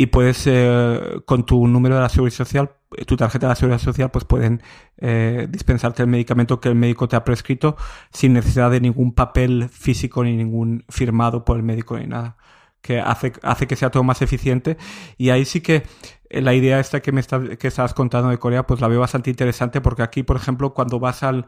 Y 0.02 0.08
puedes, 0.08 0.48
eh, 0.48 1.00
con 1.26 1.46
tu 1.46 1.68
número 1.68 1.94
de 1.94 2.02
la 2.02 2.10
seguridad 2.10 2.36
social, 2.36 2.72
tu 3.06 3.16
tarjeta 3.16 3.46
de 3.46 3.52
la 3.52 3.56
seguridad 3.56 3.78
social, 3.78 4.10
pues 4.10 4.26
pueden 4.26 4.64
eh, 4.98 5.46
dispensarte 5.48 6.02
el 6.02 6.08
medicamento 6.10 6.60
que 6.60 6.70
el 6.70 6.76
médico 6.76 7.08
te 7.08 7.16
ha 7.16 7.24
prescrito 7.24 7.78
sin 8.12 8.34
necesidad 8.34 8.72
de 8.72 8.82
ningún 8.82 9.14
papel 9.14 9.70
físico 9.70 10.24
ni 10.24 10.36
ningún 10.36 10.86
firmado 10.90 11.46
por 11.46 11.58
el 11.58 11.62
médico 11.62 12.00
ni 12.00 12.08
nada. 12.08 12.36
Que 12.82 13.00
hace, 13.00 13.34
hace 13.44 13.68
que 13.68 13.76
sea 13.76 13.92
todo 13.92 14.04
más 14.04 14.24
eficiente. 14.24 14.76
Y 15.20 15.30
ahí 15.30 15.46
sí 15.46 15.62
que 15.62 15.84
la 16.32 16.56
idea 16.56 16.80
esta 16.80 17.00
que 17.04 17.12
me 17.12 17.22
está, 17.22 17.40
que 17.58 17.68
estabas 17.68 17.94
contando 17.94 18.30
de 18.30 18.40
Corea, 18.40 18.66
pues 18.66 18.82
la 18.82 18.88
veo 18.88 19.02
bastante 19.02 19.30
interesante 19.30 19.82
porque 19.82 20.02
aquí, 20.02 20.24
por 20.24 20.36
ejemplo, 20.36 20.74
cuando 20.74 21.00
vas 21.00 21.22
al, 21.22 21.46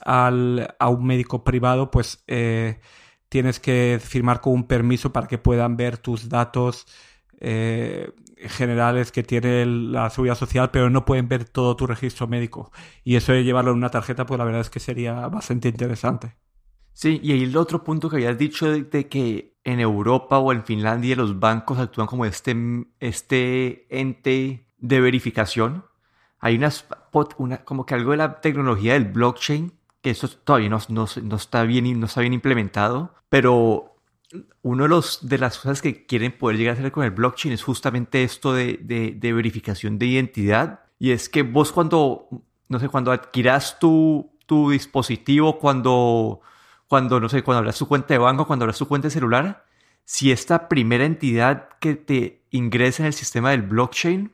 al, 0.00 0.74
a 0.78 0.88
un 0.88 1.04
médico 1.04 1.44
privado, 1.44 1.90
pues 1.90 2.24
eh, 2.26 2.80
tienes 3.28 3.60
que 3.60 4.00
firmar 4.02 4.40
con 4.40 4.54
un 4.54 4.66
permiso 4.66 5.12
para 5.12 5.26
que 5.26 5.36
puedan 5.36 5.76
ver 5.76 5.98
tus 5.98 6.30
datos 6.30 6.86
eh, 7.44 8.12
generales 8.36 9.10
que 9.10 9.24
tiene 9.24 9.66
la 9.66 10.08
seguridad 10.10 10.36
social, 10.36 10.70
pero 10.70 10.90
no 10.90 11.04
pueden 11.04 11.28
ver 11.28 11.44
todo 11.44 11.74
tu 11.76 11.86
registro 11.86 12.28
médico. 12.28 12.70
Y 13.02 13.16
eso 13.16 13.32
de 13.32 13.42
llevarlo 13.42 13.72
en 13.72 13.78
una 13.78 13.90
tarjeta, 13.90 14.26
pues 14.26 14.38
la 14.38 14.44
verdad 14.44 14.60
es 14.60 14.70
que 14.70 14.78
sería 14.80 15.26
bastante 15.26 15.68
interesante. 15.68 16.36
Sí, 16.92 17.20
y 17.22 17.42
el 17.42 17.56
otro 17.56 17.82
punto 17.82 18.08
que 18.08 18.16
habías 18.16 18.38
dicho 18.38 18.70
de, 18.70 19.08
que 19.08 19.56
en 19.64 19.80
Europa 19.80 20.38
o 20.38 20.52
en 20.52 20.64
Finlandia 20.64 21.16
los 21.16 21.40
bancos 21.40 21.78
actúan 21.78 22.06
como 22.06 22.24
este, 22.26 22.54
este 23.00 23.86
ente 23.90 24.68
de 24.78 25.00
verificación. 25.00 25.84
Hay 26.38 26.56
unas, 26.56 26.86
una, 27.38 27.64
como 27.64 27.86
que 27.86 27.94
algo 27.94 28.12
de 28.12 28.18
la 28.18 28.40
tecnología 28.40 28.92
del 28.92 29.06
blockchain 29.06 29.72
que 30.02 30.10
eso 30.10 30.28
todavía 30.28 30.68
no, 30.68 30.80
no, 30.88 31.06
no, 31.22 31.36
está 31.36 31.62
bien, 31.62 31.98
no 31.98 32.06
está 32.06 32.20
bien 32.20 32.34
implementado, 32.34 33.14
pero 33.28 33.91
uno 34.62 34.84
de, 34.84 34.88
los, 34.88 35.26
de 35.28 35.38
las 35.38 35.58
cosas 35.58 35.82
que 35.82 36.06
quieren 36.06 36.32
poder 36.32 36.56
llegar 36.56 36.76
a 36.76 36.78
hacer 36.78 36.92
con 36.92 37.04
el 37.04 37.10
blockchain 37.10 37.52
es 37.52 37.62
justamente 37.62 38.22
esto 38.22 38.52
de, 38.52 38.78
de, 38.78 39.32
verificación 39.32 39.98
de 39.98 40.06
identidad. 40.06 40.80
Y 40.98 41.10
es 41.10 41.28
que 41.28 41.42
vos 41.42 41.72
cuando, 41.72 42.28
no 42.68 42.78
sé, 42.78 42.88
cuando 42.88 43.12
adquiras 43.12 43.78
tu, 43.78 44.32
tu 44.46 44.70
dispositivo, 44.70 45.58
cuando, 45.58 46.40
cuando, 46.88 47.20
no 47.20 47.28
sé, 47.28 47.42
cuando 47.42 47.58
abras 47.58 47.78
tu 47.78 47.86
cuenta 47.86 48.14
de 48.14 48.18
banco, 48.18 48.46
cuando 48.46 48.64
abras 48.64 48.78
tu 48.78 48.88
cuenta 48.88 49.08
de 49.08 49.12
celular, 49.12 49.66
si 50.04 50.32
esta 50.32 50.68
primera 50.68 51.04
entidad 51.04 51.68
que 51.80 51.94
te 51.94 52.44
ingresa 52.50 53.02
en 53.02 53.08
el 53.08 53.12
sistema 53.12 53.50
del 53.50 53.62
blockchain 53.62 54.32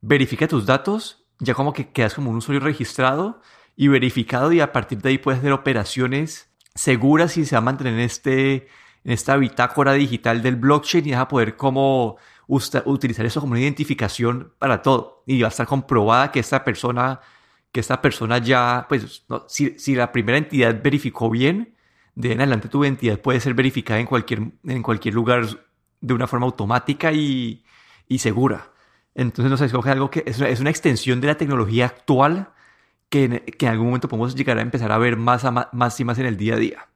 verifica 0.00 0.48
tus 0.48 0.66
datos, 0.66 1.24
ya 1.38 1.54
como 1.54 1.72
que 1.72 1.90
quedas 1.90 2.14
como 2.14 2.30
un 2.30 2.36
usuario 2.36 2.60
registrado 2.60 3.40
y 3.76 3.88
verificado 3.88 4.52
y 4.52 4.60
a 4.60 4.72
partir 4.72 4.98
de 4.98 5.10
ahí 5.10 5.18
puedes 5.18 5.40
hacer 5.40 5.52
operaciones 5.52 6.50
seguras 6.74 7.36
y 7.36 7.44
se 7.44 7.54
va 7.54 7.58
a 7.58 7.62
mantener 7.62 7.94
en, 7.94 8.00
este, 8.00 8.68
en 9.06 9.12
esta 9.12 9.36
bitácora 9.36 9.92
digital 9.92 10.42
del 10.42 10.56
blockchain 10.56 11.06
y 11.06 11.12
vas 11.12 11.20
a 11.20 11.28
poder 11.28 11.56
como 11.56 12.16
utilizar 12.48 13.24
eso 13.24 13.40
como 13.40 13.52
una 13.52 13.60
identificación 13.60 14.52
para 14.58 14.82
todo 14.82 15.22
y 15.26 15.40
va 15.40 15.46
a 15.46 15.50
estar 15.50 15.66
comprobada 15.66 16.32
que 16.32 16.40
esta 16.40 16.64
persona 16.64 17.20
que 17.70 17.78
esta 17.80 18.02
persona 18.02 18.38
ya 18.38 18.86
pues 18.88 19.24
no, 19.28 19.44
si, 19.48 19.78
si 19.78 19.94
la 19.94 20.10
primera 20.10 20.38
entidad 20.38 20.82
verificó 20.82 21.30
bien 21.30 21.76
de 22.16 22.32
en 22.32 22.40
adelante 22.40 22.68
tu 22.68 22.82
identidad 22.82 23.20
puede 23.20 23.38
ser 23.38 23.54
verificada 23.54 24.00
en 24.00 24.06
cualquier 24.06 24.40
en 24.64 24.82
cualquier 24.82 25.14
lugar 25.14 25.46
de 26.00 26.14
una 26.14 26.26
forma 26.26 26.46
automática 26.46 27.12
y, 27.12 27.64
y 28.08 28.18
segura 28.18 28.72
entonces 29.14 29.50
no 29.52 29.56
sé 29.56 29.66
es 29.66 29.74
algo 29.74 30.10
que 30.10 30.24
es 30.26 30.38
una, 30.40 30.48
es 30.48 30.58
una 30.58 30.70
extensión 30.70 31.20
de 31.20 31.28
la 31.28 31.36
tecnología 31.36 31.86
actual 31.86 32.50
que, 33.08 33.44
que 33.56 33.66
en 33.66 33.72
algún 33.72 33.86
momento 33.86 34.08
podemos 34.08 34.34
llegar 34.34 34.58
a 34.58 34.62
empezar 34.62 34.90
a 34.90 34.98
ver 34.98 35.16
más, 35.16 35.44
a, 35.44 35.70
más 35.72 36.00
y 36.00 36.04
más 36.04 36.18
en 36.18 36.26
el 36.26 36.36
día 36.36 36.54
a 36.54 36.58
día. 36.58 36.88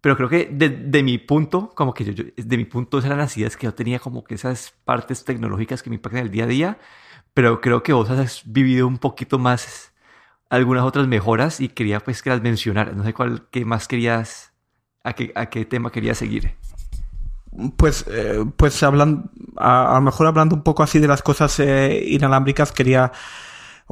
Pero 0.00 0.16
creo 0.16 0.28
que 0.28 0.48
de, 0.50 0.68
de 0.70 1.02
mi 1.02 1.18
punto, 1.18 1.70
como 1.74 1.92
que 1.92 2.04
yo, 2.04 2.12
yo, 2.12 2.24
de 2.36 2.56
mi 2.56 2.64
punto 2.64 2.98
esas 2.98 3.08
eran 3.08 3.18
las 3.18 3.36
ideas 3.36 3.56
que 3.56 3.66
yo 3.66 3.74
tenía 3.74 3.98
como 3.98 4.24
que 4.24 4.34
esas 4.34 4.72
partes 4.84 5.24
tecnológicas 5.24 5.82
que 5.82 5.90
me 5.90 5.96
impactan 5.96 6.22
el 6.22 6.30
día 6.30 6.44
a 6.44 6.46
día, 6.46 6.78
pero 7.34 7.60
creo 7.60 7.82
que 7.82 7.92
vos 7.92 8.08
has 8.10 8.42
vivido 8.44 8.86
un 8.86 8.98
poquito 8.98 9.38
más 9.38 9.92
algunas 10.48 10.84
otras 10.84 11.06
mejoras 11.06 11.60
y 11.60 11.68
quería 11.68 12.00
pues 12.00 12.22
que 12.22 12.30
las 12.30 12.42
mencionaras. 12.42 12.96
No 12.96 13.04
sé 13.04 13.14
cuál, 13.14 13.46
qué 13.50 13.64
más 13.64 13.88
querías 13.88 14.52
a 15.04 15.12
qué, 15.12 15.32
a 15.34 15.46
qué 15.46 15.64
tema 15.64 15.90
quería 15.90 16.14
seguir. 16.14 16.54
Pues, 17.76 18.04
eh, 18.08 18.44
pues 18.56 18.82
hablando, 18.82 19.30
a, 19.56 19.94
lo 19.94 20.00
mejor 20.02 20.26
hablando 20.26 20.54
un 20.54 20.62
poco 20.62 20.82
así 20.82 20.98
de 20.98 21.08
las 21.08 21.22
cosas 21.22 21.58
eh, 21.60 22.04
inalámbricas, 22.06 22.72
quería, 22.72 23.10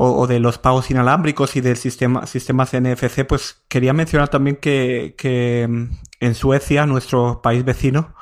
o, 0.01 0.29
de 0.29 0.39
los 0.39 0.59
pagos 0.59 0.93
inalámbricos 0.93 1.57
y 1.57 1.61
del 1.61 1.77
sistema, 1.77 2.25
sistemas 2.27 2.73
NFC, 2.73 3.27
pues 3.27 3.65
quería 3.69 3.93
mencionar 3.93 4.29
también 4.29 4.57
que, 4.57 5.67
mm, 5.69 5.85
en 6.21 6.35
Suecia, 6.37 6.87
nuestro 6.87 7.43
país 7.43 7.65
vecino, 7.65 8.15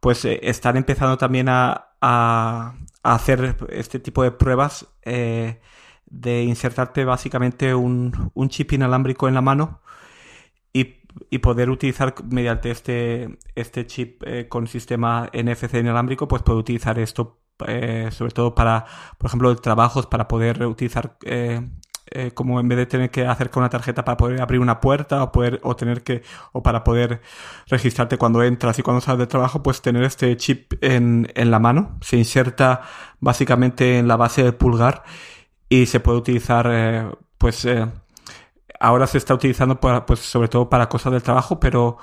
pues 0.00 0.24
eh, 0.24 0.38
están 0.44 0.76
empezando 0.76 1.18
también 1.18 1.48
a, 1.48 1.90
hacer 3.02 3.56
este 3.70 3.98
tipo 3.98 4.22
de 4.22 4.30
pruebas 4.30 4.86
de 5.04 6.42
insertarte 6.44 7.04
básicamente 7.04 7.74
un, 7.74 8.30
chip 8.48 8.72
inalámbrico 8.72 9.26
en 9.26 9.34
la 9.34 9.40
mano 9.40 9.80
y 11.30 11.38
poder 11.38 11.70
utilizar 11.70 12.14
mediante 12.30 12.70
este, 12.70 13.38
este 13.54 13.86
chip 13.86 14.22
eh, 14.26 14.48
con 14.48 14.66
sistema 14.66 15.30
NFC 15.32 15.74
inalámbrico, 15.74 16.28
pues 16.28 16.42
puede 16.42 16.58
utilizar 16.58 16.98
esto 16.98 17.38
eh, 17.66 18.08
sobre 18.12 18.32
todo 18.32 18.54
para, 18.54 18.84
por 19.18 19.28
ejemplo, 19.28 19.54
trabajos 19.56 20.06
para 20.06 20.28
poder 20.28 20.64
utilizar 20.64 21.16
eh, 21.24 21.60
como 22.34 22.60
en 22.60 22.68
vez 22.68 22.78
de 22.78 22.86
tener 22.86 23.10
que 23.10 23.26
hacer 23.26 23.50
con 23.50 23.62
una 23.62 23.70
tarjeta 23.70 24.04
para 24.04 24.16
poder 24.16 24.40
abrir 24.40 24.60
una 24.60 24.80
puerta 24.80 25.22
o 25.22 25.32
poder 25.32 25.60
o 25.62 25.74
tener 25.74 26.02
que 26.02 26.22
o 26.52 26.62
para 26.62 26.84
poder 26.84 27.22
registrarte 27.66 28.18
cuando 28.18 28.42
entras 28.42 28.78
y 28.78 28.82
cuando 28.82 29.00
sales 29.00 29.20
de 29.20 29.26
trabajo 29.26 29.62
pues 29.62 29.82
tener 29.82 30.04
este 30.04 30.36
chip 30.36 30.74
en, 30.80 31.32
en 31.34 31.50
la 31.50 31.58
mano. 31.58 31.98
Se 32.02 32.16
inserta 32.16 32.82
básicamente 33.20 33.98
en 33.98 34.06
la 34.06 34.16
base 34.16 34.44
del 34.44 34.54
pulgar 34.54 35.02
y 35.68 35.86
se 35.86 36.00
puede 36.00 36.18
utilizar 36.18 37.16
pues 37.38 37.66
ahora 38.84 39.06
se 39.06 39.18
está 39.18 39.34
utilizando 39.34 39.80
para, 39.80 40.06
pues 40.06 40.20
sobre 40.20 40.48
todo 40.48 40.68
para 40.68 40.88
cosas 40.88 41.12
del 41.12 41.22
trabajo, 41.22 41.58
pero, 41.60 41.98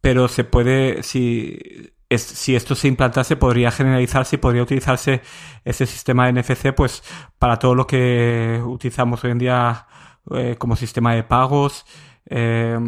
pero 0.00 0.28
se 0.28 0.44
puede, 0.44 1.02
si, 1.02 1.92
si 2.16 2.56
esto 2.56 2.74
se 2.74 2.88
implantase, 2.88 3.36
podría 3.36 3.70
generalizarse 3.70 4.36
y 4.36 4.38
podría 4.38 4.62
utilizarse 4.62 5.20
ese 5.64 5.86
sistema 5.86 6.30
NFC 6.32 6.72
pues 6.74 7.02
para 7.38 7.58
todo 7.58 7.74
lo 7.74 7.86
que 7.86 8.62
utilizamos 8.64 9.22
hoy 9.24 9.32
en 9.32 9.38
día 9.38 9.86
eh, 10.30 10.56
como 10.58 10.76
sistema 10.76 11.14
de 11.14 11.24
pagos, 11.24 11.84
eh, 12.26 12.78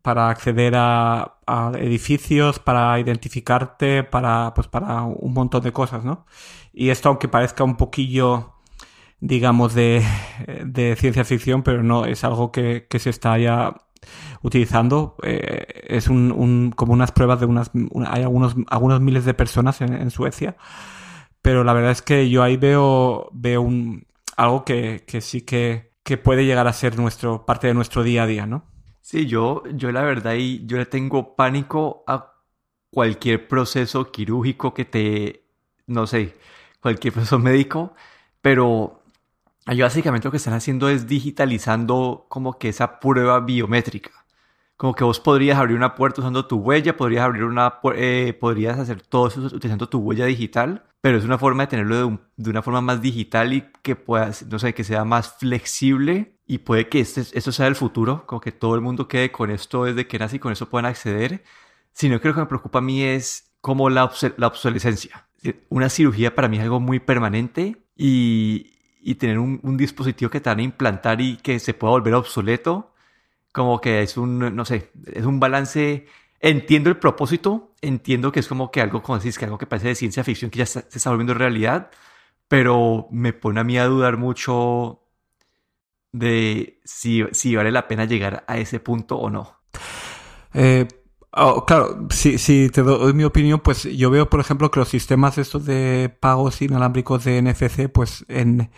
para 0.00 0.30
acceder 0.30 0.74
a, 0.76 1.38
a, 1.46 1.72
edificios, 1.78 2.58
para 2.58 2.98
identificarte, 2.98 4.04
para, 4.04 4.52
pues 4.54 4.66
para 4.68 5.02
un 5.02 5.32
montón 5.32 5.62
de 5.62 5.72
cosas, 5.72 6.04
¿no? 6.04 6.26
Y 6.72 6.88
esto, 6.90 7.08
aunque 7.08 7.28
parezca 7.28 7.64
un 7.64 7.76
poquillo 7.76 8.52
digamos, 9.22 9.72
de, 9.74 10.04
de 10.66 10.96
ciencia 10.96 11.24
ficción, 11.24 11.62
pero 11.62 11.84
no, 11.84 12.06
es 12.06 12.24
algo 12.24 12.50
que, 12.50 12.88
que 12.90 12.98
se 12.98 13.10
está 13.10 13.38
ya 13.38 13.72
utilizando. 14.42 15.16
Eh, 15.22 15.84
es 15.88 16.08
un, 16.08 16.72
como 16.74 16.92
unas 16.92 17.12
pruebas 17.12 17.40
de 17.40 17.46
unas... 17.46 17.70
hay 18.06 18.22
algunos, 18.22 18.54
algunos 18.68 19.00
miles 19.00 19.24
de 19.24 19.34
personas 19.34 19.80
en, 19.80 19.94
en, 19.94 20.10
Suecia, 20.10 20.56
pero 21.40 21.64
la 21.64 21.72
verdad 21.72 21.92
es 21.92 22.02
que 22.02 22.28
yo 22.30 22.42
ahí 22.42 22.56
veo, 22.56 23.28
veo 23.32 23.62
un, 23.62 24.06
algo 24.36 24.64
que, 24.64 25.04
que 25.06 25.20
sí 25.20 25.42
que, 25.42 25.92
que 26.02 26.16
puede 26.16 26.44
llegar 26.44 26.66
a 26.66 26.72
ser 26.72 26.98
nuestro, 26.98 27.46
parte 27.46 27.66
de 27.66 27.74
nuestro 27.74 28.02
día 28.02 28.24
a 28.24 28.26
día, 28.26 28.46
¿no? 28.46 28.64
Sí, 29.00 29.26
yo, 29.26 29.62
yo 29.74 29.90
la 29.92 30.02
verdad, 30.02 30.34
y 30.34 30.64
yo 30.66 30.78
le 30.78 30.86
tengo 30.86 31.34
pánico 31.34 32.04
a 32.06 32.34
cualquier 32.90 33.48
proceso 33.48 34.10
quirúrgico 34.12 34.74
que 34.74 34.84
te, 34.84 35.44
no 35.86 36.06
sé, 36.06 36.36
cualquier 36.80 37.14
proceso 37.14 37.38
médico, 37.38 37.94
pero 38.40 39.01
Allí 39.64 39.82
básicamente 39.82 40.26
lo 40.26 40.32
que 40.32 40.38
están 40.38 40.54
haciendo 40.54 40.88
es 40.88 41.06
digitalizando 41.06 42.26
como 42.28 42.58
que 42.58 42.68
esa 42.68 42.98
prueba 42.98 43.40
biométrica. 43.40 44.10
Como 44.76 44.94
que 44.94 45.04
vos 45.04 45.20
podrías 45.20 45.58
abrir 45.58 45.76
una 45.76 45.94
puerta 45.94 46.20
usando 46.20 46.46
tu 46.46 46.56
huella, 46.56 46.96
podrías 46.96 47.24
abrir 47.24 47.44
una, 47.44 47.74
eh, 47.94 48.36
podrías 48.40 48.78
hacer 48.80 49.00
todo 49.02 49.28
eso 49.28 49.40
utilizando 49.42 49.88
tu 49.88 50.00
huella 50.00 50.26
digital, 50.26 50.84
pero 51.00 51.18
es 51.18 51.24
una 51.24 51.38
forma 51.38 51.64
de 51.64 51.66
tenerlo 51.68 52.18
de, 52.36 52.50
una 52.50 52.62
forma 52.62 52.80
más 52.80 53.00
digital 53.00 53.52
y 53.52 53.64
que 53.82 53.94
puedas, 53.94 54.44
no 54.46 54.58
sé, 54.58 54.74
que 54.74 54.82
sea 54.82 55.04
más 55.04 55.36
flexible 55.38 56.36
y 56.46 56.58
puede 56.58 56.88
que 56.88 56.98
este, 56.98 57.20
esto 57.20 57.52
sea 57.52 57.68
el 57.68 57.76
futuro, 57.76 58.26
como 58.26 58.40
que 58.40 58.50
todo 58.50 58.74
el 58.74 58.80
mundo 58.80 59.06
quede 59.06 59.30
con 59.30 59.50
esto 59.50 59.84
desde 59.84 60.08
que 60.08 60.18
nace 60.18 60.36
y 60.36 60.38
con 60.40 60.52
eso 60.52 60.68
puedan 60.68 60.86
acceder. 60.86 61.44
Sino 61.92 62.20
que 62.20 62.28
lo 62.28 62.34
que 62.34 62.40
me 62.40 62.46
preocupa 62.46 62.78
a 62.78 62.82
mí 62.82 63.02
es 63.02 63.52
como 63.60 63.90
la, 63.90 64.10
la 64.36 64.46
obsolescencia. 64.48 65.28
Una 65.68 65.88
cirugía 65.88 66.34
para 66.34 66.48
mí 66.48 66.56
es 66.56 66.62
algo 66.62 66.80
muy 66.80 66.98
permanente 66.98 67.76
y, 67.96 68.72
y 69.02 69.16
tener 69.16 69.38
un, 69.38 69.60
un, 69.62 69.76
dispositivo 69.76 70.30
que 70.30 70.40
te 70.40 70.50
van 70.50 70.60
a 70.60 70.62
implantar 70.62 71.20
y 71.20 71.36
que 71.36 71.58
se 71.58 71.74
pueda 71.74 71.92
volver 71.92 72.14
obsoleto, 72.14 72.94
como 73.52 73.80
que 73.80 74.02
es 74.02 74.16
un, 74.16 74.54
no 74.54 74.64
sé, 74.64 74.90
es 75.06 75.24
un 75.24 75.40
balance. 75.40 76.06
Entiendo 76.40 76.90
el 76.90 76.96
propósito, 76.98 77.72
entiendo 77.80 78.32
que 78.32 78.40
es 78.40 78.48
como 78.48 78.70
que 78.70 78.80
algo, 78.80 79.02
como 79.02 79.18
decís, 79.18 79.38
que 79.38 79.44
algo 79.44 79.58
que 79.58 79.66
parece 79.66 79.88
de 79.88 79.94
ciencia 79.94 80.24
ficción 80.24 80.50
que 80.50 80.60
ya 80.60 80.66
se 80.66 80.80
está 80.80 81.10
volviendo 81.10 81.34
realidad, 81.34 81.90
pero 82.48 83.08
me 83.10 83.32
pone 83.32 83.60
a 83.60 83.64
mí 83.64 83.78
a 83.78 83.86
dudar 83.86 84.16
mucho 84.16 85.02
de 86.12 86.80
si, 86.84 87.24
si 87.32 87.56
vale 87.56 87.70
la 87.72 87.88
pena 87.88 88.04
llegar 88.04 88.44
a 88.46 88.58
ese 88.58 88.80
punto 88.80 89.16
o 89.16 89.30
no. 89.30 89.60
Eh, 90.54 90.86
oh, 91.32 91.64
claro, 91.64 92.06
si, 92.10 92.38
si 92.38 92.68
te 92.70 92.82
doy 92.82 93.12
mi 93.14 93.24
opinión, 93.24 93.60
pues 93.60 93.84
yo 93.84 94.10
veo, 94.10 94.28
por 94.30 94.40
ejemplo, 94.40 94.70
que 94.70 94.80
los 94.80 94.88
sistemas 94.88 95.38
estos 95.38 95.64
de 95.64 96.14
pagos 96.20 96.62
inalámbricos 96.62 97.24
de 97.24 97.42
NFC, 97.42 97.88
pues 97.88 98.24
en, 98.28 98.70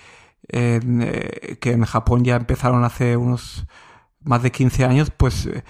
en 0.49 1.03
eh, 1.03 1.59
que 1.61 1.73
en 1.73 1.85
Japón 1.85 2.25
ya 2.25 2.37
empezaron 2.37 2.85
hace 2.85 3.17
unos 3.17 3.67
más 4.23 4.43
de 4.43 4.53
15 4.53 4.85
años, 4.85 5.11
pues 5.11 5.47
eh, 5.47 5.65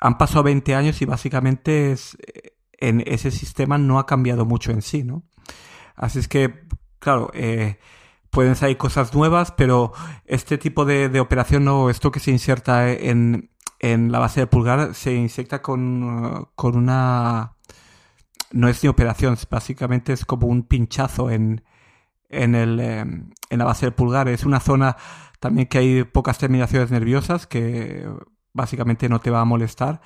han 0.00 0.18
pasado 0.18 0.44
20 0.44 0.74
años 0.74 1.02
y 1.02 1.04
básicamente 1.04 1.92
es, 1.92 2.16
eh, 2.26 2.54
en 2.78 3.02
ese 3.06 3.30
sistema 3.30 3.78
no 3.78 3.98
ha 3.98 4.06
cambiado 4.06 4.44
mucho 4.44 4.70
en 4.70 4.82
sí, 4.82 5.02
¿no? 5.02 5.24
Así 5.94 6.18
es 6.18 6.28
que, 6.28 6.66
claro, 6.98 7.30
eh, 7.34 7.78
pueden 8.30 8.54
salir 8.54 8.76
cosas 8.76 9.14
nuevas, 9.14 9.50
pero 9.52 9.92
este 10.26 10.58
tipo 10.58 10.84
de, 10.84 11.20
operación 11.20 11.64
no, 11.64 11.88
esto 11.90 12.10
que 12.10 12.20
se 12.20 12.30
inserta 12.30 12.92
en, 12.92 13.50
en 13.78 14.12
la 14.12 14.18
base 14.18 14.40
de 14.40 14.46
pulgar 14.46 14.94
se 14.94 15.14
inyecta 15.14 15.62
con, 15.62 16.48
con 16.54 16.76
una... 16.76 17.52
No 18.52 18.68
es 18.68 18.82
ni 18.82 18.88
operación, 18.88 19.36
básicamente 19.50 20.12
es 20.12 20.24
como 20.24 20.46
un 20.46 20.62
pinchazo 20.62 21.30
en, 21.30 21.64
en, 22.28 22.54
el, 22.54 22.80
em, 22.80 23.30
en 23.50 23.58
la 23.58 23.64
base 23.64 23.86
del 23.86 23.94
pulgar. 23.94 24.28
Es 24.28 24.44
una 24.44 24.60
zona 24.60 24.96
también 25.40 25.66
que 25.66 25.78
hay 25.78 26.04
pocas 26.04 26.38
terminaciones 26.38 26.90
nerviosas 26.90 27.46
que 27.46 28.08
básicamente 28.52 29.08
no 29.08 29.20
te 29.20 29.30
va 29.30 29.40
a 29.40 29.44
molestar. 29.44 30.00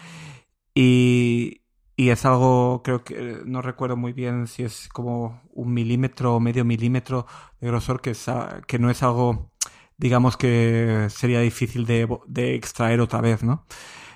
Y, 0.75 1.63
y 1.97 2.09
es 2.09 2.25
algo, 2.25 2.83
creo 2.83 3.05
que 3.05 3.43
no 3.45 3.61
recuerdo 3.61 3.97
muy 3.97 4.15
bien 4.15 4.47
si 4.47 4.63
es 4.63 4.89
como 4.89 5.43
un 5.53 5.75
milímetro 5.75 6.37
o 6.37 6.41
medio 6.41 6.65
milímetro 6.65 7.27
de 7.61 7.69
grosor, 7.69 8.01
que, 8.01 8.13
es, 8.13 8.27
que 8.67 8.79
no 8.79 8.89
es 8.89 9.03
algo 9.03 9.53
digamos 10.01 10.37
que 10.37 11.07
sería 11.11 11.41
difícil 11.41 11.85
de, 11.85 12.09
de 12.27 12.55
extraer 12.55 13.01
otra 13.01 13.21
vez, 13.21 13.45
¿no? 13.45 13.67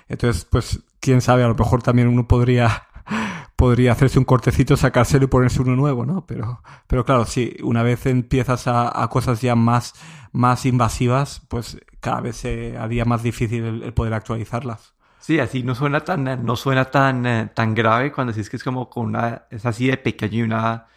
Entonces, 0.09 0.45
pues, 0.45 0.81
quién 0.99 1.21
sabe, 1.21 1.43
a 1.43 1.47
lo 1.47 1.55
mejor 1.55 1.83
también 1.83 2.07
uno 2.07 2.27
podría 2.27 2.87
podría 3.55 3.91
hacerse 3.91 4.17
un 4.19 4.25
cortecito, 4.25 4.75
sacárselo 4.75 5.25
y 5.25 5.27
ponerse 5.27 5.61
uno 5.61 5.75
nuevo, 5.75 6.05
¿no? 6.05 6.25
Pero, 6.25 6.61
pero 6.87 7.05
claro, 7.05 7.25
si 7.25 7.55
una 7.63 7.83
vez 7.83 8.07
empiezas 8.07 8.67
a, 8.67 9.03
a 9.03 9.07
cosas 9.09 9.41
ya 9.41 9.55
más, 9.55 9.93
más 10.31 10.65
invasivas, 10.65 11.41
pues 11.47 11.77
cada 11.99 12.21
vez 12.21 12.37
se 12.37 12.77
haría 12.77 13.05
más 13.05 13.21
difícil 13.21 13.83
el, 13.83 13.93
poder 13.93 14.13
actualizarlas. 14.13 14.93
Sí, 15.19 15.39
así 15.39 15.63
no 15.63 15.75
suena 15.75 16.01
tan, 16.01 16.45
no 16.45 16.55
suena 16.55 16.85
tan, 16.85 17.25
eh, 17.25 17.51
tan 17.53 17.73
grave 17.73 18.11
cuando 18.11 18.33
decís 18.33 18.49
que 18.49 18.57
es 18.57 18.63
como 18.63 18.89
con 18.89 19.05
una, 19.07 19.43
es 19.49 19.65
así 19.65 19.87
de 19.87 19.97
pequeño 19.97 20.37
y 20.37 20.41
una, 20.43 20.87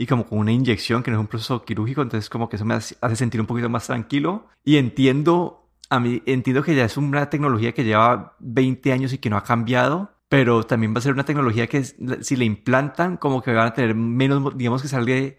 y 0.00 0.06
como 0.06 0.26
con 0.26 0.38
una 0.38 0.52
inyección 0.52 1.02
que 1.02 1.10
no 1.10 1.16
es 1.16 1.20
un 1.20 1.26
proceso 1.26 1.64
quirúrgico, 1.64 2.02
entonces 2.02 2.30
como 2.30 2.48
que 2.48 2.54
eso 2.54 2.64
me 2.64 2.74
hace 2.74 3.16
sentir 3.16 3.40
un 3.40 3.48
poquito 3.48 3.68
más 3.68 3.88
tranquilo 3.88 4.46
y 4.64 4.76
entiendo, 4.76 5.68
a 5.90 5.98
mí 5.98 6.22
entiendo 6.24 6.62
que 6.62 6.76
ya 6.76 6.84
es 6.84 6.96
una 6.96 7.28
tecnología 7.30 7.72
que 7.72 7.82
lleva 7.82 8.36
20 8.38 8.92
años 8.92 9.12
y 9.12 9.18
que 9.18 9.28
no 9.28 9.36
ha 9.36 9.42
cambiado, 9.42 10.12
pero 10.28 10.62
también 10.62 10.94
va 10.94 10.98
a 10.98 11.02
ser 11.02 11.14
una 11.14 11.24
tecnología 11.24 11.66
que 11.66 11.82
si 11.82 12.36
le 12.36 12.44
implantan 12.44 13.16
como 13.16 13.42
que 13.42 13.52
van 13.52 13.66
a 13.66 13.74
tener 13.74 13.96
menos, 13.96 14.56
digamos 14.56 14.82
que 14.82 14.88
salga 14.88 15.34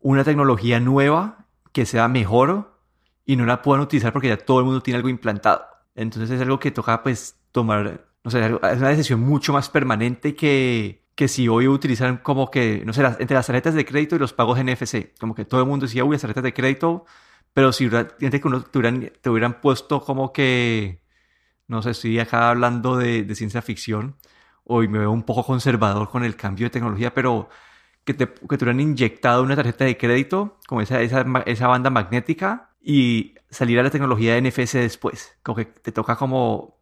una 0.00 0.22
tecnología 0.22 0.78
nueva 0.78 1.46
que 1.72 1.84
sea 1.84 2.06
mejor 2.06 2.78
y 3.24 3.34
no 3.34 3.44
la 3.44 3.60
puedan 3.60 3.82
utilizar 3.82 4.12
porque 4.12 4.28
ya 4.28 4.36
todo 4.36 4.60
el 4.60 4.66
mundo 4.66 4.82
tiene 4.82 4.98
algo 4.98 5.08
implantado. 5.08 5.64
Entonces 5.96 6.30
es 6.30 6.40
algo 6.40 6.60
que 6.60 6.70
toca 6.70 7.02
pues 7.02 7.40
tomar, 7.50 8.06
no 8.22 8.30
sé, 8.30 8.38
es 8.46 8.78
una 8.78 8.90
decisión 8.90 9.18
mucho 9.18 9.52
más 9.52 9.68
permanente 9.68 10.36
que 10.36 11.05
que 11.16 11.28
si 11.28 11.48
hoy 11.48 11.66
utilizan 11.66 12.18
como 12.18 12.50
que, 12.50 12.82
no 12.84 12.92
sé, 12.92 13.02
entre 13.04 13.34
las 13.34 13.46
tarjetas 13.46 13.74
de 13.74 13.86
crédito 13.86 14.16
y 14.16 14.18
los 14.20 14.34
pagos 14.34 14.58
NFC, 14.62 15.18
como 15.18 15.34
que 15.34 15.46
todo 15.46 15.60
el 15.62 15.66
mundo 15.66 15.86
decía, 15.86 16.04
uy, 16.04 16.12
las 16.12 16.20
tarjetas 16.22 16.44
de 16.44 16.54
crédito, 16.54 17.06
pero 17.54 17.72
si 17.72 17.88
que 17.88 18.40
uno 18.44 18.62
te 18.62 18.78
hubieran, 18.78 19.12
te 19.22 19.30
hubieran 19.30 19.60
puesto 19.62 20.02
como 20.02 20.32
que, 20.32 21.02
no 21.68 21.82
sé, 21.82 21.90
estoy 21.90 22.18
acá 22.20 22.50
hablando 22.50 22.98
de, 22.98 23.24
de, 23.24 23.34
ciencia 23.34 23.62
ficción, 23.62 24.16
hoy 24.64 24.88
me 24.88 24.98
veo 24.98 25.10
un 25.12 25.22
poco 25.24 25.44
conservador 25.44 26.10
con 26.10 26.22
el 26.24 26.36
cambio 26.36 26.66
de 26.66 26.70
tecnología, 26.70 27.14
pero 27.14 27.48
que 28.04 28.14
te, 28.14 28.28
que 28.28 28.58
te 28.58 28.64
hubieran 28.64 28.80
inyectado 28.80 29.42
una 29.42 29.56
tarjeta 29.56 29.84
de 29.86 29.96
crédito, 29.96 30.58
como 30.68 30.82
esa, 30.82 31.00
esa, 31.02 31.24
esa 31.46 31.66
banda 31.68 31.90
magnética, 31.90 32.70
y 32.82 33.34
salir 33.50 33.80
a 33.80 33.82
la 33.82 33.90
tecnología 33.90 34.34
de 34.34 34.42
NFC 34.42 34.74
después, 34.74 35.36
como 35.42 35.56
que 35.56 35.64
te 35.66 35.92
toca 35.92 36.16
como 36.16 36.75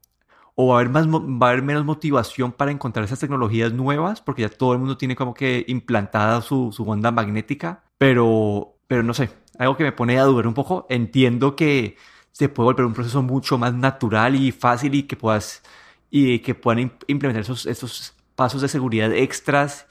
o 0.55 0.69
va 0.69 0.77
a 0.77 0.81
haber, 0.81 0.91
más, 0.91 1.09
va 1.09 1.49
a 1.49 1.51
haber 1.51 1.63
menos 1.63 1.85
motivación 1.85 2.53
para 2.53 2.71
encontrar 2.71 3.05
esas 3.05 3.19
tecnologías 3.19 3.73
nuevas, 3.73 4.21
porque 4.21 4.43
ya 4.43 4.49
todo 4.49 4.73
el 4.73 4.79
mundo 4.79 4.97
tiene 4.97 5.17
como 5.17 5.35
que 5.35 5.65
implantada 5.69 6.43
su, 6.43 6.73
su 6.73 6.89
onda 6.89 7.11
magnética, 7.11 7.83
pero, 7.99 8.77
pero 8.87 9.03
no 9.03 9.15
sé, 9.15 9.31
algo 9.59 9.77
que 9.77 9.85
me 9.85 9.93
pone 9.93 10.19
a 10.19 10.25
dudar 10.25 10.47
un 10.47 10.55
poco, 10.55 10.87
entiendo 10.89 11.57
que 11.57 11.97
se 12.33 12.49
puede 12.49 12.67
volver 12.67 12.87
un 12.87 12.95
proceso 12.95 13.23
mucho 13.23 13.59
más 13.59 13.75
natural 13.75 14.35
y 14.35 14.53
fácil 14.53 14.95
y 14.95 15.05
que 15.05 15.17
puedas 15.17 15.63
y 16.11 16.41
que 16.41 16.55
puedan 16.55 16.93
implementar 17.09 17.43
esos, 17.43 17.67
esos 17.67 18.15
pasos 18.37 18.61
de 18.63 18.69
seguridad 18.69 19.13
extras 19.13 19.87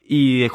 y 0.00 0.40
de 0.40 0.50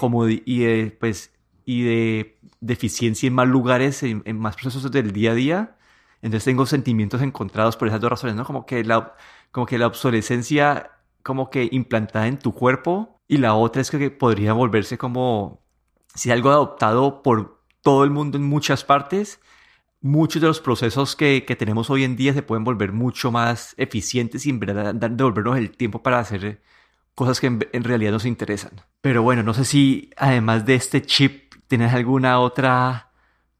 y 0.45 0.59
de, 0.59 0.97
pues 0.99 1.33
y 1.65 1.83
de, 1.83 2.37
eficiencia 2.67 3.27
en 3.27 3.33
más 3.33 3.47
lugares 3.47 4.03
en, 4.03 4.21
en, 4.25 4.39
más 4.39 4.55
procesos 4.55 4.91
del 4.91 5.13
día 5.13 5.31
a 5.31 5.35
día. 5.35 5.77
Entonces 6.21 6.45
tengo 6.45 6.65
sentimientos 6.65 7.21
encontrados 7.21 7.77
por 7.77 7.87
esas 7.87 8.01
dos 8.01 8.09
razones 8.09 8.35
no 8.35 8.43
como 8.45 8.65
que 8.65 8.83
la 8.83 9.15
como 9.57 9.65
que 9.65 9.79
la 9.79 9.87
obsolescencia 9.87 10.91
como 11.23 11.49
que 11.49 11.67
implantada 11.71 12.27
en 12.27 12.37
tu 12.37 12.53
cuerpo 12.53 13.19
y 13.27 13.37
la 13.37 13.55
otra 13.55 13.81
es 13.81 13.89
que 13.89 14.11
podría 14.11 14.53
volverse 14.53 14.99
como 14.99 15.63
si 16.13 16.29
algo 16.29 16.51
adoptado 16.51 17.23
por 17.23 17.63
todo 17.81 18.03
el 18.03 18.11
mundo 18.11 18.37
en 18.37 18.43
muchas 18.43 18.83
partes, 18.83 19.39
muchos 19.99 20.43
de 20.43 20.47
los 20.47 20.61
procesos 20.61 21.15
que, 21.15 21.43
que 21.43 21.55
tenemos 21.55 21.89
hoy 21.89 22.03
en 22.03 22.15
día 22.15 22.35
se 22.35 22.43
pueden 22.43 22.63
volver 22.63 22.91
mucho 22.91 23.31
más 23.31 23.73
eficientes 23.77 24.45
y 24.45 24.51
en 24.51 24.59
verdad 24.59 24.93
devolvernos 24.93 25.57
el 25.57 25.71
tiempo 25.71 26.03
para 26.03 26.19
hacer 26.19 26.61
cosas 27.15 27.41
que 27.41 27.47
en, 27.47 27.83
realidad 27.83 28.11
nos 28.11 28.25
interesan. 28.25 28.73
Pero 29.01 29.23
bueno, 29.23 29.41
no 29.41 29.55
sé 29.55 29.65
si 29.65 30.11
además 30.17 30.67
de 30.67 30.75
este 30.75 31.01
chip 31.01 31.55
tienes 31.65 31.95
alguna 31.95 32.39
otra 32.41 33.09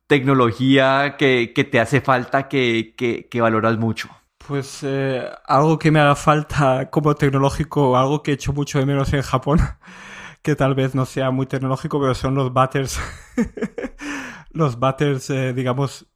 tecnología 0.06 1.16
que, 1.18 1.54
que 1.56 1.64
te 1.64 1.80
hace 1.80 2.02
falta 2.02 2.48
que, 2.48 2.94
que 2.96 3.42
valoras 3.42 3.80
mucho. 3.80 4.12
Pues 4.48 4.80
eh, 4.84 5.30
algo 5.46 5.78
que 5.78 5.92
me 5.92 6.00
haga 6.00 6.16
falta 6.16 6.90
como 6.90 7.14
tecnológico, 7.16 7.98
algo 7.98 8.24
que 8.24 8.32
he 8.32 8.34
hecho 8.36 8.54
mucho 8.54 8.80
de 8.80 8.86
menos 8.86 9.12
en 9.12 9.22
Japón, 9.22 9.60
que 10.42 10.56
tal 10.56 10.74
vez 10.74 10.96
no 10.96 11.06
sea 11.06 11.32
muy 11.32 11.48
tecnológico, 11.48 12.00
pero 12.00 12.16
son 12.16 12.36
los 12.36 12.54
batters, 12.54 12.98
los 14.52 14.80
batters, 14.80 15.30
eh, 15.32 15.54
digamos, 15.54 16.08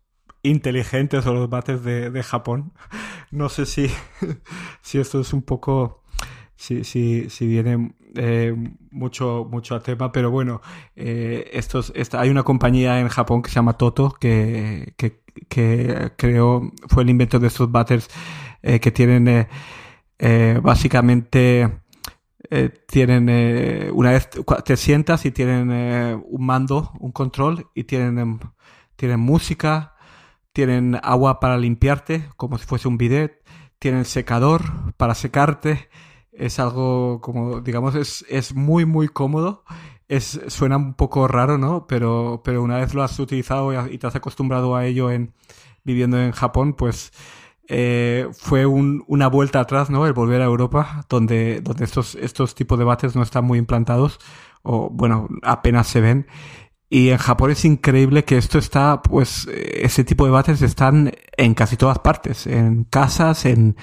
inteligentes 0.43 1.25
o 1.25 1.33
los 1.33 1.49
batters 1.49 1.83
de, 1.83 2.23
Japón. 2.23 2.71
No 3.31 3.49
sé 3.49 3.65
si, 3.65 3.91
si 4.81 4.99
esto 4.99 5.19
es 5.19 5.33
un 5.33 5.41
poco, 5.41 6.03
si, 6.55 6.85
si, 6.85 7.29
si 7.29 7.47
viene 7.47 7.95
eh, 8.15 8.55
mucho, 8.91 9.47
mucho 9.49 9.75
a 9.75 9.83
tema, 9.83 10.11
pero 10.11 10.31
bueno, 10.31 10.61
eh, 10.95 11.49
estos, 11.53 11.91
esta, 11.95 12.21
hay 12.21 12.29
una 12.29 12.43
compañía 12.43 12.99
en 13.01 13.09
Japón 13.09 13.41
que 13.41 13.49
se 13.49 13.55
llama 13.55 13.77
Toto 13.77 14.15
que, 14.19 14.93
que 14.97 15.20
que 15.47 16.11
creo 16.17 16.71
fue 16.87 17.03
el 17.03 17.09
inventor 17.09 17.41
de 17.41 17.47
estos 17.47 17.71
batters 17.71 18.07
eh, 18.61 18.79
que 18.79 18.91
tienen 18.91 19.27
eh, 19.27 19.47
eh, 20.19 20.59
básicamente 20.61 21.79
tienen 22.85 23.29
una 23.93 24.11
vez 24.11 24.29
te 24.65 24.75
sientas 24.75 25.25
y 25.25 25.31
tienen 25.31 25.69
un 25.69 26.45
mando, 26.45 26.91
un 26.99 27.13
control 27.13 27.69
y 27.73 27.85
tienen 27.85 28.19
em, 28.19 28.39
tienen 28.97 29.21
música, 29.21 29.95
tienen 30.51 30.99
agua 31.01 31.39
para 31.39 31.57
limpiarte 31.57 32.27
como 32.35 32.57
si 32.57 32.65
fuese 32.65 32.89
un 32.89 32.97
bidet, 32.97 33.41
tienen 33.79 34.03
secador 34.03 34.93
para 34.97 35.15
secarte. 35.15 35.89
Es 36.33 36.59
algo 36.59 37.21
como 37.21 37.61
digamos 37.61 37.95
es 37.95 38.25
es 38.29 38.53
muy 38.53 38.85
muy 38.85 39.07
cómodo 39.07 39.63
es, 40.11 40.41
suena 40.47 40.75
un 40.75 40.93
poco 40.93 41.25
raro, 41.29 41.57
¿no? 41.57 41.87
Pero, 41.87 42.41
pero 42.43 42.61
una 42.61 42.77
vez 42.77 42.93
lo 42.93 43.01
has 43.01 43.17
utilizado 43.17 43.87
y, 43.89 43.97
te 43.97 44.07
has 44.07 44.15
acostumbrado 44.15 44.75
a 44.75 44.85
ello 44.85 45.09
en 45.09 45.33
viviendo 45.85 46.21
en 46.21 46.33
Japón, 46.33 46.73
pues 46.73 47.13
eh, 47.69 48.27
fue 48.33 48.65
un, 48.65 49.05
una 49.07 49.27
vuelta 49.27 49.61
atrás, 49.61 49.89
¿no? 49.89 50.05
El 50.05 50.11
volver 50.11 50.41
a 50.41 50.45
Europa, 50.45 51.05
donde, 51.07 51.61
donde 51.61 51.85
estos, 51.85 52.15
estos 52.15 52.55
tipos 52.55 52.77
de 52.77 52.83
bates 52.83 53.15
no 53.15 53.23
están 53.23 53.45
muy 53.45 53.57
implantados, 53.57 54.19
o 54.63 54.89
bueno, 54.89 55.29
apenas 55.43 55.87
se 55.87 56.01
ven. 56.01 56.27
Y 56.89 57.11
en 57.11 57.17
Japón 57.17 57.51
es 57.51 57.63
increíble 57.63 58.25
que 58.25 58.37
esto 58.37 58.59
está, 58.59 59.01
pues, 59.01 59.47
ese 59.47 60.03
tipo 60.03 60.25
de 60.25 60.31
bates 60.31 60.61
están 60.61 61.13
en 61.37 61.53
casi 61.53 61.77
todas 61.77 61.99
partes, 61.99 62.47
en 62.47 62.83
casas, 62.83 63.45
en 63.45 63.77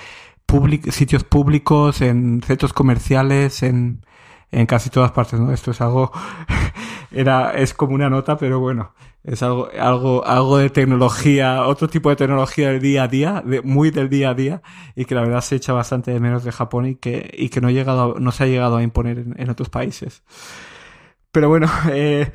sitios 0.91 1.25
públicos, 1.25 2.03
en 2.03 2.43
centros 2.43 2.75
comerciales, 2.75 3.63
en, 3.63 4.03
en 4.51 4.67
casi 4.67 4.91
todas 4.91 5.13
partes, 5.13 5.39
¿no? 5.39 5.53
Esto 5.53 5.71
es 5.71 5.81
algo, 5.81 6.13
era, 7.11 7.53
es 7.53 7.75
como 7.75 7.95
una 7.95 8.11
nota, 8.11 8.37
pero 8.39 8.61
bueno, 8.61 8.95
es 9.25 9.43
algo, 9.43 9.69
algo, 9.79 10.25
algo 10.25 10.59
de 10.59 10.71
tecnología, 10.71 11.67
otro 11.67 11.89
tipo 11.89 12.09
de 12.09 12.17
tecnología 12.17 12.71
del 12.71 12.81
día 12.81 13.03
a 13.05 13.09
día, 13.09 13.43
muy 13.63 13.91
del 13.91 14.09
día 14.09 14.31
a 14.31 14.35
día, 14.35 14.63
y 14.95 15.05
que 15.05 15.15
la 15.15 15.21
verdad 15.23 15.43
se 15.43 15.57
echa 15.57 15.73
bastante 15.73 16.13
de 16.13 16.21
menos 16.21 16.45
de 16.45 16.53
Japón 16.53 16.87
y 16.87 16.95
que, 16.95 17.31
y 17.37 17.51
que 17.51 17.61
no, 17.61 17.69
ha 17.69 17.73
llegado, 17.73 18.17
no 18.19 18.33
se 18.33 18.45
ha 18.45 18.47
llegado 18.47 18.77
a 18.77 18.83
imponer 18.83 19.25
en, 19.37 19.51
otros 19.51 19.69
países. 19.69 20.23
Pero 21.31 21.49
bueno, 21.49 21.71
eh, 21.93 22.33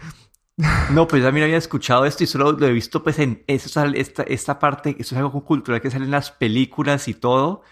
no, 0.91 1.07
pues 1.07 1.23
ya 1.23 1.29
también 1.29 1.45
había 1.45 1.57
escuchado 1.57 2.05
esto 2.05 2.23
y 2.23 2.27
solo 2.27 2.51
lo 2.51 2.67
he 2.67 2.73
visto 2.73 3.01
pues 3.01 3.17
en 3.17 3.43
eso, 3.47 3.83
esta, 3.85 4.23
esta 4.23 4.59
parte, 4.59 4.95
eso 4.99 5.15
es 5.15 5.19
algo 5.19 5.43
cultural 5.43 5.81
que 5.81 5.89
sale 5.89 6.05
en 6.05 6.11
las 6.11 6.31
películas 6.31 7.07
y 7.07 7.15
todo, 7.15 7.63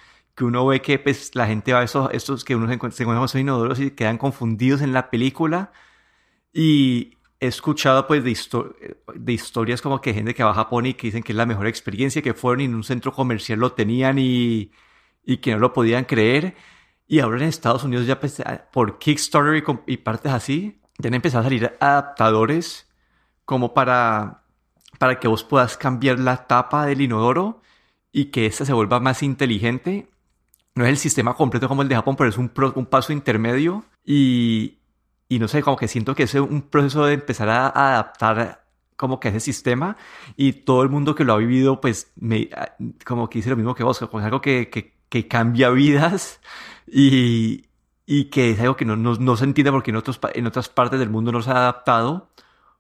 que 0.42 0.46
uno 0.46 0.66
ve 0.66 0.82
que 0.82 0.98
pues, 0.98 1.36
la 1.36 1.46
gente 1.46 1.72
va 1.72 1.82
a 1.82 1.84
esos, 1.84 2.10
estos 2.14 2.44
que 2.44 2.56
uno 2.56 2.68
se 2.68 2.74
encuentra, 2.74 3.06
con 3.06 3.16
esos 3.16 3.40
inodoros 3.40 3.80
y 3.80 3.92
quedan 3.92 4.18
confundidos 4.18 4.82
en 4.82 4.92
la 4.92 5.12
película. 5.12 5.72
Y 6.52 7.18
he 7.40 7.46
escuchado 7.46 8.08
pues 8.08 8.24
de, 8.24 8.36
de 9.14 9.34
historias 9.34 9.84
como 9.84 10.02
que 10.02 10.16
gente 10.16 10.34
que 10.34 10.44
va 10.44 10.50
a 10.50 10.56
Japón 10.56 10.88
y 10.88 10.96
que 10.96 11.08
dicen 11.08 11.22
que 11.22 11.34
es 11.34 11.36
la 11.36 11.46
mejor 11.46 11.68
experiencia, 11.68 12.24
que 12.24 12.34
fueron 12.34 12.62
y 12.62 12.66
en 12.66 12.74
un 12.74 12.84
centro 12.84 13.14
comercial 13.14 13.60
lo 13.60 13.74
tenían 13.74 14.18
y, 14.18 14.72
y 15.24 15.38
que 15.38 15.52
no 15.52 15.60
lo 15.60 15.74
podían 15.74 16.06
creer. 16.06 16.56
Y 17.08 17.20
ahora 17.20 17.38
en 17.38 17.44
Estados 17.44 17.84
Unidos 17.84 18.08
ya 18.08 18.20
pues, 18.20 18.42
por 18.74 18.98
Kickstarter 18.98 19.64
y, 19.88 19.94
y 19.94 19.98
partes 19.98 20.32
así, 20.32 20.82
ya 20.98 21.10
han 21.10 21.14
empezado 21.14 21.42
a 21.42 21.44
salir 21.44 21.78
adaptadores 21.80 22.92
como 23.46 23.76
para, 23.76 24.44
para 24.98 25.20
que 25.20 25.28
vos 25.28 25.44
puedas 25.44 25.78
cambiar 25.78 26.18
la 26.18 26.48
tapa 26.48 26.88
del 26.88 27.02
inodoro 27.02 27.62
y 28.12 28.26
que 28.26 28.48
esta 28.48 28.66
se 28.66 28.74
vuelva 28.74 29.00
más 29.00 29.22
inteligente 29.22 30.11
no 30.76 30.86
es 30.86 30.90
el 30.90 30.98
sistema 30.98 31.34
completo 31.34 31.68
como 31.68 31.82
el 31.82 31.90
de 31.90 31.96
Japón, 31.96 32.16
pero 32.16 32.30
es 32.30 32.38
un, 32.38 32.52
un 32.76 32.86
paso 32.86 33.14
intermedio 33.14 33.86
y, 34.06 34.80
y, 35.28 35.40
no 35.40 35.48
sé, 35.48 35.62
como 35.62 35.78
que 35.78 35.88
siento 35.88 36.16
que 36.16 36.24
es 36.24 36.34
un 36.36 36.62
proceso 36.64 37.06
de 37.06 37.14
empezar 37.14 37.50
a, 37.50 37.68
adaptar 37.68 38.66
como 38.96 39.20
que 39.20 39.30
ese 39.30 39.40
sistema 39.40 39.98
y 40.38 40.54
todo 40.54 40.84
el 40.84 40.90
mundo 40.90 41.16
que 41.16 41.24
lo 41.24 41.34
ha 41.34 41.38
vivido, 41.38 41.82
pues, 41.82 42.12
me, 42.16 42.50
como 43.06 43.30
que 43.30 43.40
dice 43.40 43.50
lo 43.50 43.58
mismo 43.58 43.76
que 43.76 43.84
vos, 43.84 44.00
como 44.00 44.20
es 44.20 44.26
algo 44.26 44.42
que, 44.42 44.70
que, 44.70 45.28
cambia 45.28 45.70
vidas 45.72 46.40
y, 46.88 47.66
y, 48.06 48.26
que 48.26 48.52
es 48.52 48.60
algo 48.60 48.78
que 48.78 48.86
no, 48.86 48.96
no, 48.96 49.16
no, 49.16 49.36
se 49.36 49.44
entiende 49.44 49.72
porque 49.72 49.92
en, 49.92 49.98
otros, 49.98 50.20
en 50.34 50.48
otras 50.48 50.70
partes 50.70 51.00
del 51.00 51.10
mundo 51.10 51.32
no 51.32 51.42
se 51.42 51.52
ha 51.52 51.58
adaptado, 51.58 52.32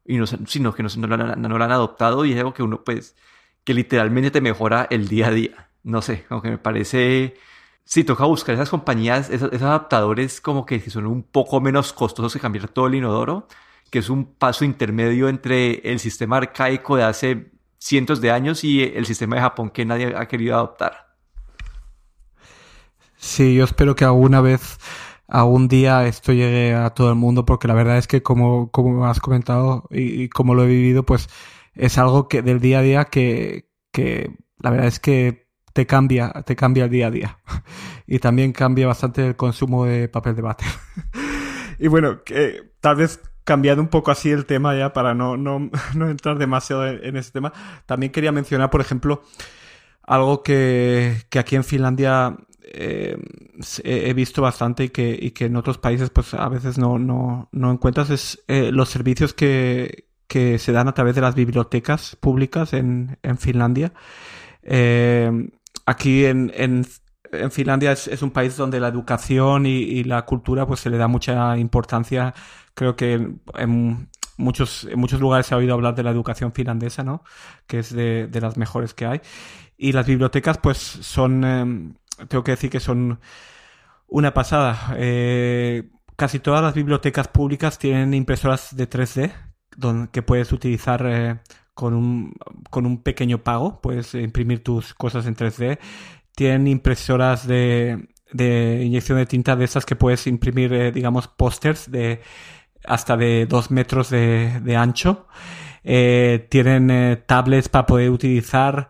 y 0.06 0.18
no, 0.18 0.26
sino 0.28 0.74
que 0.74 0.84
no, 0.84 0.90
no, 0.98 1.36
no 1.36 1.58
lo 1.58 1.64
han 1.64 1.72
adoptado 1.72 2.26
y 2.26 2.34
es 2.34 2.38
algo 2.38 2.54
que 2.54 2.64
uno, 2.64 2.84
pues, 2.84 3.16
que 3.64 3.74
literalmente 3.74 4.32
te 4.32 4.42
mejora 4.42 4.88
el 4.90 5.08
día 5.08 5.28
a 5.28 5.32
día. 5.32 5.70
No 5.84 6.02
sé, 6.02 6.26
como 6.28 6.42
que 6.42 6.50
me 6.52 6.58
parece 6.58 7.36
Sí, 7.84 8.04
toca 8.04 8.26
buscar 8.26 8.56
esas 8.56 8.70
compañías, 8.70 9.30
esos, 9.30 9.52
adaptadores 9.62 10.40
como 10.40 10.66
que 10.66 10.80
son 10.90 11.08
un 11.08 11.24
poco 11.24 11.60
menos 11.60 11.92
costosos 11.94 12.34
que 12.34 12.40
cambiar 12.40 12.70
todo 12.70 12.88
el 12.88 12.96
inodoro, 12.96 13.48
que 13.90 14.00
es 14.00 14.10
un 14.10 14.26
paso 14.26 14.64
intermedio 14.64 15.28
entre 15.28 15.80
el 15.92 16.00
sistema 16.00 16.38
arcaico 16.38 16.96
de 16.96 17.04
hace 17.04 17.52
cientos 17.78 18.22
de 18.22 18.32
años 18.32 18.64
y 18.64 18.82
el 18.82 19.06
sistema 19.06 19.36
de 19.36 19.42
Japón 19.42 19.70
que 19.72 19.86
nadie 19.86 20.16
ha 20.16 20.28
querido 20.28 20.56
adoptar. 20.56 21.16
Sí, 23.18 23.56
yo 23.56 23.66
espero 23.66 23.96
que 23.96 24.06
alguna 24.06 24.42
vez, 24.42 24.78
algún 25.28 25.68
día 25.68 26.08
esto 26.08 26.32
llegue 26.34 26.74
a 26.74 26.92
todo 26.92 27.10
el 27.10 27.16
mundo, 27.16 27.46
porque 27.46 27.68
la 27.68 27.74
verdad 27.74 27.98
es 27.98 28.08
que 28.08 28.24
como, 28.24 28.72
como 28.72 29.06
has 29.06 29.20
comentado 29.20 29.88
y, 29.92 30.24
y 30.24 30.30
como 30.30 30.56
lo 30.56 30.64
he 30.64 30.68
vivido, 30.68 31.04
pues 31.04 31.28
es 31.74 31.98
algo 31.98 32.28
que 32.28 32.42
del 32.42 32.60
día 32.60 32.80
a 32.80 32.82
día 32.82 33.06
que, 33.06 33.70
que 33.92 34.36
la 34.60 34.70
verdad 34.70 34.88
es 34.88 35.00
que 35.00 35.41
te 35.74 35.86
cambia, 35.86 36.32
te 36.46 36.56
cambia 36.56 36.86
el 36.86 36.90
día 36.90 37.08
a 37.08 37.12
día. 37.12 37.40
y 38.08 38.20
también 38.20 38.52
cambia 38.54 38.88
bastante 38.88 39.28
el 39.28 39.36
consumo 39.36 39.86
de 39.86 40.08
papel 40.10 40.36
de 40.36 40.42
váter. 40.42 40.68
y 41.80 41.88
bueno, 41.88 42.24
que, 42.24 42.74
tal 42.80 42.98
vez 42.98 43.22
cambiando 43.44 43.82
un 43.82 43.90
poco 43.90 44.12
así 44.12 44.30
el 44.30 44.46
tema 44.46 44.76
ya 44.76 44.94
para 44.94 45.14
no, 45.14 45.38
no, 45.38 45.70
no 45.96 46.10
entrar 46.10 46.38
demasiado 46.38 46.88
en, 46.88 47.16
ese 47.16 47.32
tema, 47.32 47.54
también 47.86 48.12
quería 48.12 48.32
mencionar, 48.32 48.70
por 48.70 48.82
ejemplo, 48.82 49.24
algo 50.04 50.44
que, 50.44 51.16
que 51.30 51.40
aquí 51.40 51.56
en 51.56 51.64
Finlandia 51.64 52.38
eh, 52.74 53.18
he 53.84 54.14
visto 54.14 54.42
bastante 54.42 54.86
y 54.86 54.90
que, 54.90 55.18
y 55.20 55.32
que 55.32 55.46
en 55.46 55.56
otros 55.56 55.78
países 55.78 56.10
pues 56.10 56.34
a 56.34 56.48
veces 56.48 56.78
no, 56.78 56.98
no, 56.98 57.50
no 57.52 57.72
encuentras 57.72 58.10
es 58.10 58.44
eh, 58.48 58.72
los 58.72 58.90
servicios 58.90 59.34
que, 59.34 60.06
que 60.28 60.58
se 60.58 60.72
dan 60.72 60.88
a 60.88 60.94
través 60.94 61.16
de 61.16 61.22
las 61.22 61.36
bibliotecas 61.36 62.16
públicas 62.16 62.74
en, 62.74 63.18
en 63.24 63.38
Finlandia. 63.38 63.94
Eh, 64.64 65.50
aquí 65.92 66.26
en, 66.26 66.52
en, 66.56 66.86
Finlandia 67.52 67.94
es, 67.94 68.22
un 68.22 68.32
país 68.32 68.58
donde 68.58 68.80
la 68.80 68.90
educación 68.90 69.66
y, 69.66 70.04
la 70.04 70.26
cultura 70.26 70.66
pues 70.66 70.82
se 70.82 70.90
le 70.90 70.98
da 70.98 71.08
mucha 71.08 71.58
importancia. 71.58 72.34
Creo 72.74 72.96
que 72.96 73.14
en, 73.58 74.10
muchos, 74.38 74.86
en 74.86 75.00
muchos 75.00 75.22
lugares 75.22 75.46
se 75.46 75.54
ha 75.54 75.58
oído 75.58 75.74
hablar 75.74 75.96
de 75.96 76.04
la 76.04 76.12
educación 76.12 76.52
finlandesa, 76.52 77.04
¿no? 77.04 77.24
Que 77.68 77.80
es 77.80 77.94
de, 77.94 78.28
de 78.28 78.42
las 78.42 78.58
mejores 78.58 78.94
que 78.94 79.06
hay. 79.06 79.22
Y 79.78 79.94
las 79.94 80.06
bibliotecas 80.06 80.58
pues 80.58 80.78
son... 80.78 81.44
Eh, 81.46 81.94
tengo 82.28 82.44
que 82.44 82.52
decir 82.52 82.70
que 82.70 82.80
son 82.80 83.20
una 84.08 84.34
pasada. 84.34 84.94
Eh, 84.98 85.90
casi 86.16 86.40
todas 86.40 86.62
las 86.62 86.76
bibliotecas 86.76 87.28
públicas 87.30 87.80
tienen 87.80 88.14
impresoras 88.14 88.76
de 88.76 88.90
3D 88.90 89.34
donde, 89.76 90.12
que 90.12 90.22
puedes 90.22 90.52
utilizar 90.52 91.04
eh, 91.06 91.40
con, 91.74 91.94
un, 91.94 92.34
con 92.72 92.88
un 92.88 93.04
pequeño 93.04 93.44
pago. 93.44 93.80
Puedes 93.82 94.16
imprimir 94.16 94.64
tus 94.64 94.96
cosas 94.96 95.28
en 95.28 95.36
3D. 95.36 95.78
Tienen 96.36 96.68
impresoras 96.68 97.46
de, 97.46 98.08
de 98.34 98.82
inyección 98.84 99.20
de 99.20 99.28
tinta 99.28 99.56
de 99.56 99.66
esas 99.66 99.86
que 99.86 99.96
puedes 99.96 100.26
imprimir, 100.26 100.74
eh, 100.74 100.92
digamos, 100.92 101.28
pósters 101.28 101.92
de 101.92 102.22
hasta 102.84 103.16
de 103.16 103.46
2 103.46 103.70
metros 103.70 104.10
de, 104.10 104.76
ancho. 104.76 105.28
Eh, 105.84 106.48
tienen 106.50 107.24
tablets 107.28 107.70
para 107.70 107.86
poder 107.86 108.10
utilizar 108.10 108.90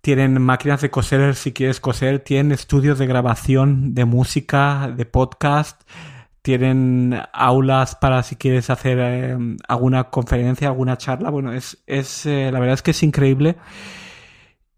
tienen 0.00 0.40
máquinas 0.40 0.80
de 0.80 0.90
coser 0.90 1.34
si 1.34 1.52
quieres 1.52 1.80
coser, 1.80 2.20
tienen 2.20 2.52
estudios 2.52 2.98
de 2.98 3.06
grabación 3.06 3.94
de 3.94 4.06
música, 4.06 4.92
de 4.96 5.04
podcast, 5.04 5.82
tienen 6.42 7.20
aulas 7.32 7.94
para 7.96 8.22
si 8.22 8.36
quieres 8.36 8.70
hacer 8.70 8.98
eh, 9.00 9.36
alguna 9.68 10.04
conferencia, 10.04 10.68
alguna 10.68 10.96
charla. 10.96 11.30
Bueno, 11.30 11.52
es, 11.52 11.82
es 11.86 12.26
eh, 12.26 12.50
la 12.52 12.60
verdad 12.60 12.74
es 12.74 12.82
que 12.82 12.92
es 12.92 13.02
increíble 13.02 13.56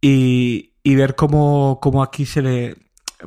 y, 0.01 0.73
y 0.83 0.95
ver 0.97 1.15
cómo, 1.15 1.79
cómo, 1.81 2.03
aquí 2.03 2.27
se 2.27 2.43
le, 2.43 2.77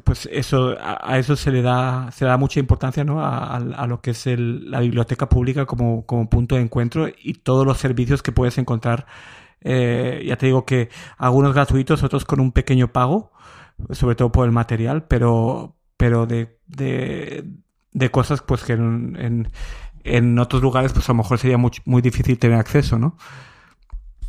pues 0.04 0.28
eso, 0.32 0.76
a, 0.80 1.18
eso 1.18 1.36
se 1.36 1.52
le 1.52 1.62
da, 1.62 2.12
se 2.12 2.26
le 2.26 2.32
da 2.32 2.38
mucha 2.38 2.60
importancia, 2.60 3.04
¿no? 3.04 3.24
A, 3.24 3.60
lo 3.88 4.02
que 4.02 4.12
es 4.12 4.28
el, 4.28 4.70
la 4.70 4.82
biblioteca 4.82 5.30
pública 5.30 5.66
como, 5.66 6.06
como 6.06 6.30
punto 6.30 6.56
de 6.56 6.62
encuentro 6.62 7.08
y 7.22 7.36
todos 7.36 7.66
los 7.66 7.78
servicios 7.78 8.22
que 8.22 8.32
puedes 8.32 8.58
encontrar 8.58 9.06
eh, 9.68 10.24
ya 10.28 10.38
te 10.38 10.46
digo 10.46 10.64
que 10.64 10.90
algunos 11.18 11.54
gratuitos, 11.54 12.04
otros 12.04 12.24
con 12.24 12.40
un 12.40 12.52
pequeño 12.52 12.94
pago, 12.94 13.32
sobre 13.90 14.16
todo 14.16 14.32
por 14.32 14.46
el 14.46 14.52
material, 14.52 15.06
pero, 15.08 15.76
pero 15.98 16.28
de, 16.28 16.60
de, 16.68 17.44
de 17.96 18.12
cosas 18.12 18.42
pues 18.42 18.64
que 18.64 18.74
en, 18.74 19.16
en, 19.18 19.48
en, 20.04 20.38
otros 20.38 20.62
lugares 20.62 20.92
pues 20.92 21.08
a 21.10 21.14
lo 21.14 21.18
mejor 21.18 21.40
sería 21.40 21.58
muy, 21.58 21.72
muy 21.86 22.02
difícil 22.02 22.38
tener 22.38 22.60
acceso, 22.60 23.00
¿no? 23.00 23.18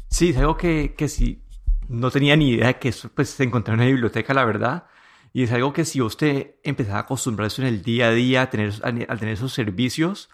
Sí, 0.09 0.31
es 0.31 0.37
algo 0.39 0.57
que, 0.57 0.95
que 0.97 1.09
sí, 1.09 1.43
no 1.89 2.11
tenía 2.11 2.37
ni 2.37 2.51
idea 2.51 2.69
de 2.69 2.79
que 2.79 2.89
eso 2.91 3.11
pues 3.13 3.31
se 3.31 3.43
encontraba 3.43 3.75
en 3.75 3.81
una 3.81 3.91
biblioteca, 3.91 4.33
la 4.33 4.45
verdad. 4.45 4.87
Y 5.33 5.43
es 5.43 5.53
algo 5.53 5.73
que 5.73 5.85
si 5.85 6.01
usted 6.01 6.55
empezaba 6.63 6.99
a 6.99 7.03
acostumbrarse 7.03 7.61
en 7.61 7.69
el 7.69 7.83
día 7.83 8.07
a 8.09 8.13
día 8.13 8.43
a 8.43 8.51
tener, 8.51 8.73
a, 8.83 8.89
a 8.89 9.17
tener 9.17 9.35
esos 9.35 9.53
servicios, 9.53 10.31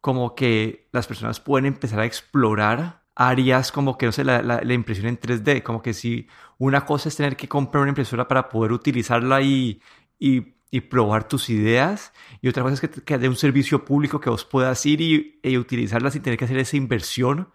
como 0.00 0.34
que 0.34 0.88
las 0.92 1.06
personas 1.06 1.40
pueden 1.40 1.66
empezar 1.66 2.00
a 2.00 2.04
explorar 2.04 3.04
áreas 3.14 3.70
como 3.70 3.96
que, 3.96 4.06
no 4.06 4.12
sé, 4.12 4.24
la, 4.24 4.42
la, 4.42 4.60
la, 4.62 4.74
impresión 4.74 5.06
en 5.06 5.18
3D, 5.18 5.62
como 5.62 5.80
que 5.80 5.94
si 5.94 6.26
una 6.58 6.84
cosa 6.84 7.08
es 7.08 7.16
tener 7.16 7.36
que 7.36 7.48
comprar 7.48 7.82
una 7.82 7.90
impresora 7.90 8.26
para 8.26 8.48
poder 8.48 8.72
utilizarla 8.72 9.40
y, 9.42 9.80
y, 10.18 10.53
y 10.74 10.80
probar 10.80 11.28
tus 11.28 11.50
ideas, 11.50 12.12
y 12.40 12.48
otra 12.48 12.64
cosa 12.64 12.74
es 12.74 12.80
que, 12.80 12.88
que 12.88 13.14
haya 13.14 13.28
un 13.28 13.36
servicio 13.36 13.84
público 13.84 14.18
que 14.18 14.28
vos 14.28 14.44
puedas 14.44 14.84
ir 14.86 15.00
y, 15.00 15.38
y, 15.40 15.56
utilizarla 15.56 16.10
sin 16.10 16.20
tener 16.20 16.36
que 16.36 16.46
hacer 16.46 16.58
esa 16.58 16.76
inversión, 16.76 17.52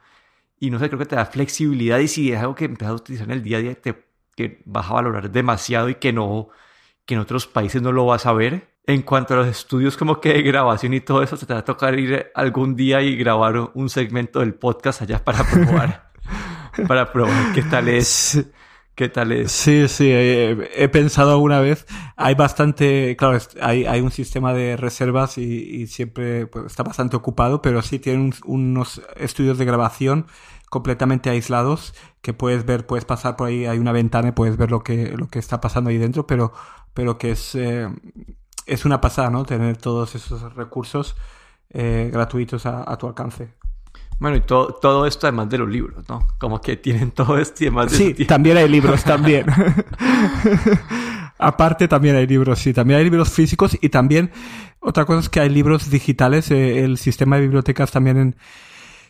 y 0.58 0.69
no 0.69 0.79
sé, 0.79 0.88
creo 0.88 0.99
que 0.99 1.05
te 1.05 1.17
da 1.17 1.25
flexibilidad, 1.25 1.99
y 1.99 2.08
si 2.08 2.32
es 2.32 2.39
algo 2.39 2.55
que 2.55 2.63
empiezas 2.63 2.93
a 2.93 2.95
utilizar 2.95 3.27
en 3.27 3.34
el 3.34 3.43
día 3.43 3.58
a 3.58 3.60
día, 3.60 3.75
te, 3.75 4.05
que 4.38 4.62
vas 4.63 4.89
a 4.89 4.93
valorar 4.93 5.29
demasiado 5.29 5.89
y 5.89 5.95
que 5.95 6.13
no, 6.13 6.47
que 7.05 7.15
en 7.15 7.19
otros 7.19 7.45
países 7.45 7.82
no 7.82 7.91
lo 7.91 8.05
vas 8.05 8.25
a 8.25 8.32
ver, 8.32 8.69
en 8.86 9.01
cuanto 9.01 9.34
a 9.34 9.38
los 9.38 9.47
estudios 9.47 9.97
como 9.97 10.21
que 10.21 10.36
de 10.36 10.41
grabación 10.41 10.93
y 10.93 11.01
todo 11.01 11.21
eso, 11.21 11.36
te 11.36 11.53
va 11.53 11.60
a 11.60 11.65
tocar 11.65 11.99
ir 11.99 12.32
algún 12.36 12.73
día 12.77 13.01
y 13.01 13.17
grabar 13.17 13.71
un 13.73 13.89
segmento 13.89 14.39
del 14.39 14.53
podcast 14.53 15.01
allá 15.01 15.21
para 15.21 15.43
probar, 15.43 16.13
para 16.88 17.12
probar 17.12 17.51
qué 17.53 17.63
tal 17.63 17.89
es. 17.89 18.45
¿Qué 19.00 19.08
tal 19.08 19.32
es? 19.32 19.54
Sí, 19.54 19.88
sí, 19.88 20.12
he, 20.12 20.90
pensado 20.90 21.32
alguna 21.32 21.62
vez. 21.62 21.86
Hay 22.18 22.36
bastante, 22.36 23.16
claro, 23.16 23.38
hay, 23.62 24.02
un 24.02 24.12
sistema 24.12 24.54
de 24.54 24.76
reservas 24.76 25.38
y, 25.38 25.88
siempre 25.88 26.48
pues, 26.48 26.66
está 26.66 26.84
bastante 26.84 27.16
ocupado, 27.16 27.62
pero 27.62 27.82
sí 27.82 28.00
tienen 28.00 28.34
unos 28.44 29.02
estudios 29.16 29.58
de 29.58 29.64
grabación 29.64 30.28
completamente 30.70 31.30
aislados 31.30 31.94
que 32.22 32.34
puedes 32.34 32.66
ver, 32.66 32.86
puedes 32.88 33.06
pasar 33.06 33.38
por 33.38 33.48
ahí, 33.48 33.66
hay 33.66 33.80
una 33.80 33.94
ventana 33.94 34.28
y 34.28 34.32
puedes 34.34 34.58
ver 34.58 34.70
lo 34.70 34.84
que, 34.84 35.16
lo 35.16 35.30
que 35.30 35.40
está 35.40 35.62
pasando 35.62 35.92
ahí 35.92 35.98
dentro, 35.98 36.28
pero, 36.28 36.52
pero 36.94 37.18
que 37.18 37.32
es, 37.32 37.56
eh, 37.56 37.88
es 38.66 38.84
una 38.84 39.00
pasada, 39.00 39.30
¿no? 39.30 39.46
Tener 39.46 39.78
todos 39.78 40.14
esos 40.16 40.54
recursos 40.56 41.16
eh, 41.70 42.10
gratuitos 42.12 42.66
a, 42.66 42.98
tu 42.98 43.08
alcance. 43.08 43.54
Bueno, 44.19 44.38
y 44.38 44.41
todo, 44.41 44.73
todo 44.82 45.05
esto 45.05 45.27
además 45.27 45.49
de 45.49 45.58
los 45.60 45.69
libros, 45.69 46.08
¿no? 46.10 46.27
Como 46.38 46.60
que 46.60 46.75
tienen 46.75 47.12
todo 47.12 47.38
esto 47.38 47.63
y 47.63 47.67
además 47.67 47.91
de 47.91 47.97
Sí, 47.97 48.25
también 48.25 48.58
hay 48.58 48.67
libros, 48.67 49.03
también. 49.05 49.45
Aparte 51.38 51.88
también 51.88 52.17
hay 52.17 52.27
libros, 52.27 52.60
sí, 52.60 52.73
también 52.73 52.99
hay 52.99 53.05
libros 53.05 53.29
físicos 53.29 53.77
y 53.82 53.88
también 53.89 54.32
otra 54.82 55.05
cosa 55.05 55.21
es 55.21 55.29
que 55.29 55.39
hay 55.39 55.49
libros 55.49 55.89
digitales. 55.89 56.51
Eh, 56.51 56.84
el 56.84 56.97
sistema 56.97 57.38
de 57.38 57.43
bibliotecas 57.43 57.91
también 57.91 58.17
en, 58.17 58.36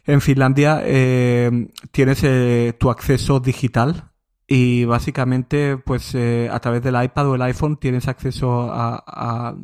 en 0.06 0.22
Finlandia 0.22 0.82
eh, 0.84 1.70
tienes 1.92 2.24
eh, 2.24 2.76
tu 2.80 2.92
acceso 2.92 3.40
digital 3.40 4.12
y 4.48 4.86
básicamente, 4.86 5.78
pues 5.78 6.16
eh, 6.16 6.50
a 6.52 6.60
través 6.60 6.82
del 6.82 7.02
iPad 7.02 7.30
o 7.30 7.36
el 7.36 7.42
iPhone 7.44 7.78
tienes 7.78 8.08
acceso 8.08 8.72
a, 8.72 9.04
a, 9.06 9.56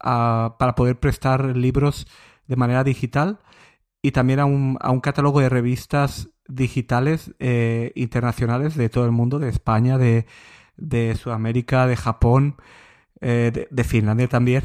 a, 0.00 0.56
para 0.58 0.74
poder 0.74 0.98
prestar 0.98 1.56
libros 1.56 2.08
de 2.48 2.56
manera 2.56 2.82
digital 2.82 3.38
y 4.02 4.12
también 4.12 4.40
a 4.40 4.44
un, 4.44 4.78
a 4.80 4.90
un 4.90 5.00
catálogo 5.00 5.40
de 5.40 5.48
revistas 5.48 6.30
digitales 6.48 7.32
eh, 7.38 7.92
internacionales 7.94 8.76
de 8.76 8.88
todo 8.88 9.04
el 9.04 9.12
mundo, 9.12 9.38
de 9.38 9.48
España, 9.48 9.98
de, 9.98 10.26
de 10.76 11.14
Sudamérica, 11.16 11.86
de 11.86 11.96
Japón, 11.96 12.56
eh, 13.20 13.50
de, 13.52 13.68
de, 13.70 13.84
Finlandia 13.84 14.28
también. 14.28 14.62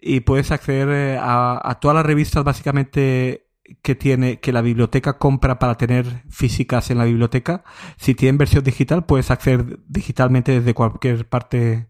Y 0.00 0.20
puedes 0.20 0.50
acceder 0.50 0.88
eh, 0.88 1.18
a, 1.20 1.60
a 1.62 1.80
todas 1.80 1.94
las 1.94 2.06
revistas 2.06 2.44
básicamente 2.44 3.46
que 3.82 3.94
tiene 3.94 4.40
que 4.40 4.52
la 4.52 4.62
biblioteca 4.62 5.18
compra 5.18 5.58
para 5.58 5.76
tener 5.76 6.24
físicas 6.28 6.90
en 6.90 6.98
la 6.98 7.04
biblioteca. 7.04 7.64
Si 7.96 8.14
tienen 8.14 8.38
versión 8.38 8.64
digital, 8.64 9.04
puedes 9.06 9.30
acceder 9.30 9.78
digitalmente 9.88 10.52
desde 10.52 10.74
cualquier 10.74 11.28
parte, 11.28 11.88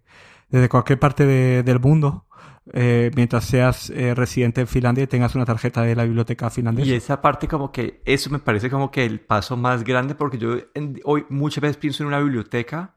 desde 0.49 0.69
cualquier 0.69 0.99
parte 0.99 1.25
de, 1.27 1.63
del 1.63 1.81
mundo. 1.81 2.27
Eh, 2.73 3.11
mientras 3.17 3.47
seas 3.47 3.91
eh, 3.91 4.15
residente 4.15 4.61
en 4.61 4.69
Finlandia 4.69 5.03
y 5.05 5.07
tengas 5.09 5.35
una 5.35 5.45
tarjeta 5.45 5.83
de 5.83 5.97
la 5.97 6.05
biblioteca 6.05 6.51
finlandesa. 6.51 6.89
Y 6.89 6.93
esa 6.93 7.21
parte 7.21 7.49
como 7.49 7.73
que, 7.73 8.01
eso 8.05 8.31
me 8.31 8.39
parece 8.39 8.71
como 8.71 8.91
que 8.91 9.05
el 9.05 9.21
paso 9.21 9.57
más 9.57 9.83
grande 9.83 10.15
porque 10.15 10.39
yo 10.39 10.57
en, 10.75 11.01
hoy 11.05 11.27
muchas 11.31 11.63
veces 11.63 11.77
pienso 11.79 12.03
en 12.03 12.09
una 12.09 12.21
biblioteca 12.21 12.95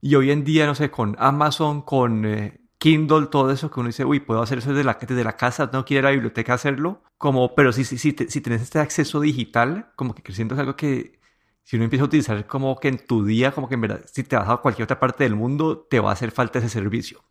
y 0.00 0.16
hoy 0.16 0.32
en 0.32 0.42
día, 0.42 0.66
no 0.66 0.74
sé, 0.74 0.90
con 0.90 1.14
Amazon, 1.20 1.82
con 1.82 2.26
eh, 2.26 2.60
Kindle, 2.78 3.28
todo 3.28 3.52
eso 3.52 3.70
que 3.70 3.78
uno 3.78 3.86
dice, 3.88 4.04
uy, 4.04 4.18
puedo 4.18 4.42
hacer 4.42 4.58
eso 4.58 4.70
desde 4.70 4.82
la, 4.82 4.98
desde 5.00 5.22
la 5.22 5.36
casa, 5.36 5.70
no 5.72 5.84
quiero 5.84 6.00
ir 6.00 6.06
a 6.06 6.08
la 6.08 6.14
biblioteca 6.14 6.52
a 6.52 6.54
hacerlo, 6.56 7.02
como, 7.16 7.54
pero 7.54 7.72
si, 7.72 7.84
si, 7.84 7.98
si, 7.98 8.12
te, 8.12 8.28
si 8.28 8.40
tenés 8.40 8.62
este 8.62 8.80
acceso 8.80 9.20
digital, 9.20 9.92
como 9.94 10.16
que 10.16 10.24
creciendo 10.24 10.56
es 10.56 10.60
algo 10.60 10.74
que 10.74 11.20
si 11.62 11.76
uno 11.76 11.84
empieza 11.84 12.02
a 12.02 12.06
utilizar 12.06 12.46
como 12.46 12.76
que 12.80 12.88
en 12.88 12.98
tu 13.06 13.24
día, 13.24 13.52
como 13.52 13.68
que 13.68 13.74
en 13.74 13.82
verdad, 13.82 14.04
si 14.10 14.24
te 14.24 14.34
vas 14.36 14.48
a 14.48 14.56
cualquier 14.56 14.84
otra 14.84 14.98
parte 14.98 15.22
del 15.24 15.36
mundo, 15.36 15.86
te 15.88 16.00
va 16.00 16.10
a 16.10 16.12
hacer 16.14 16.32
falta 16.32 16.58
ese 16.58 16.68
servicio. 16.68 17.22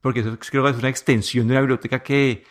Porque 0.00 0.20
eso 0.20 0.36
creo 0.50 0.64
que 0.64 0.70
es 0.70 0.78
una 0.78 0.88
extensión 0.88 1.46
de 1.46 1.54
una 1.54 1.60
biblioteca 1.60 2.02
que, 2.02 2.44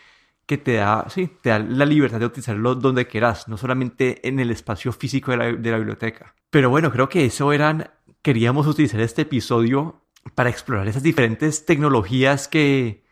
que 0.46 0.58
te 0.58 0.74
da, 0.74 1.06
sí, 1.08 1.30
te 1.40 1.50
da 1.50 1.58
la 1.58 1.84
libertad 1.84 2.20
de 2.20 2.26
utilizarlo 2.26 2.74
donde 2.74 3.06
quieras, 3.06 3.48
no 3.48 3.56
solamente 3.56 4.26
en 4.26 4.40
el 4.40 4.50
espacio 4.50 4.92
físico 4.92 5.30
de 5.32 5.36
la, 5.36 5.44
de 5.52 5.70
la 5.70 5.76
biblioteca. 5.78 6.34
Pero 6.50 6.70
bueno, 6.70 6.90
creo 6.90 7.08
que 7.08 7.24
eso 7.24 7.52
eran, 7.52 7.90
queríamos 8.22 8.66
utilizar 8.66 9.00
este 9.00 9.22
episodio 9.22 10.04
para 10.34 10.50
explorar 10.50 10.88
esas 10.88 11.02
diferentes 11.02 11.64
tecnologías 11.64 12.48
que, 12.48 13.04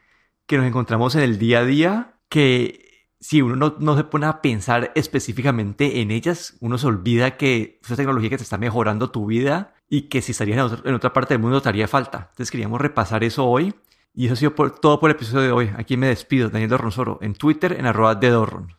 que 0.47 0.57
nos 0.57 0.67
encontramos 0.67 1.15
en 1.15 1.23
el 1.23 1.39
día 1.39 1.61
a 1.61 1.65
día, 1.65 2.15
que 2.29 2.89
si 3.21 3.43
uno 3.43 3.57
no, 3.57 3.77
no, 3.79 3.97
se 3.97 4.05
pone 4.05 4.27
a 4.27 4.41
pensar 4.41 4.93
específicamente 4.95 6.01
en 6.01 6.11
ellas, 6.11 6.57
uno 6.61 6.79
se 6.79 6.87
olvida 6.87 7.37
que 7.37 7.79
es 7.83 7.89
una 7.89 7.97
tecnología 7.97 8.31
que 8.31 8.37
te 8.37 8.43
está 8.45 8.59
mejorando 8.59 9.11
tu 9.11 9.27
vida 9.27 9.75
y 9.89 10.03
que 10.03 10.23
si 10.23 10.33
estarías 10.33 10.59
en, 10.59 10.65
otro, 10.65 10.89
en 10.89 10.95
otra 10.95 11.13
parte 11.13 11.35
del 11.35 11.43
mundo 11.43 11.61
te 11.61 11.69
haría 11.69 11.89
falta. 11.89 12.29
Entonces 12.31 12.51
queríamos 12.51 12.81
repasar 12.81 13.25
eso 13.25 13.45
hoy. 13.47 13.75
Y 14.15 14.27
eso 14.27 14.35
ha 14.35 14.37
sido 14.37 14.53
todo 14.53 14.99
por 14.99 15.11
el 15.11 15.17
episodio 15.17 15.43
de 15.43 15.53
hoy. 15.53 15.71
Aquí 15.77 15.97
me 15.97 16.09
despido, 16.09 16.51
Daniel 16.51 16.71
Dorronsoro, 16.71 17.19
en 17.23 17.35
Twitter, 17.35 17.73
en 17.73 17.87
arroba 17.87 18.15
de 18.15 18.31
Dorron. 18.31 18.77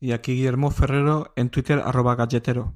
Y 0.00 0.12
aquí 0.12 0.34
Guillermo 0.34 0.70
Ferrero, 0.70 1.32
en 1.36 1.50
Twitter, 1.50 1.82
arroba 1.84 2.14
galletero. 2.14 2.74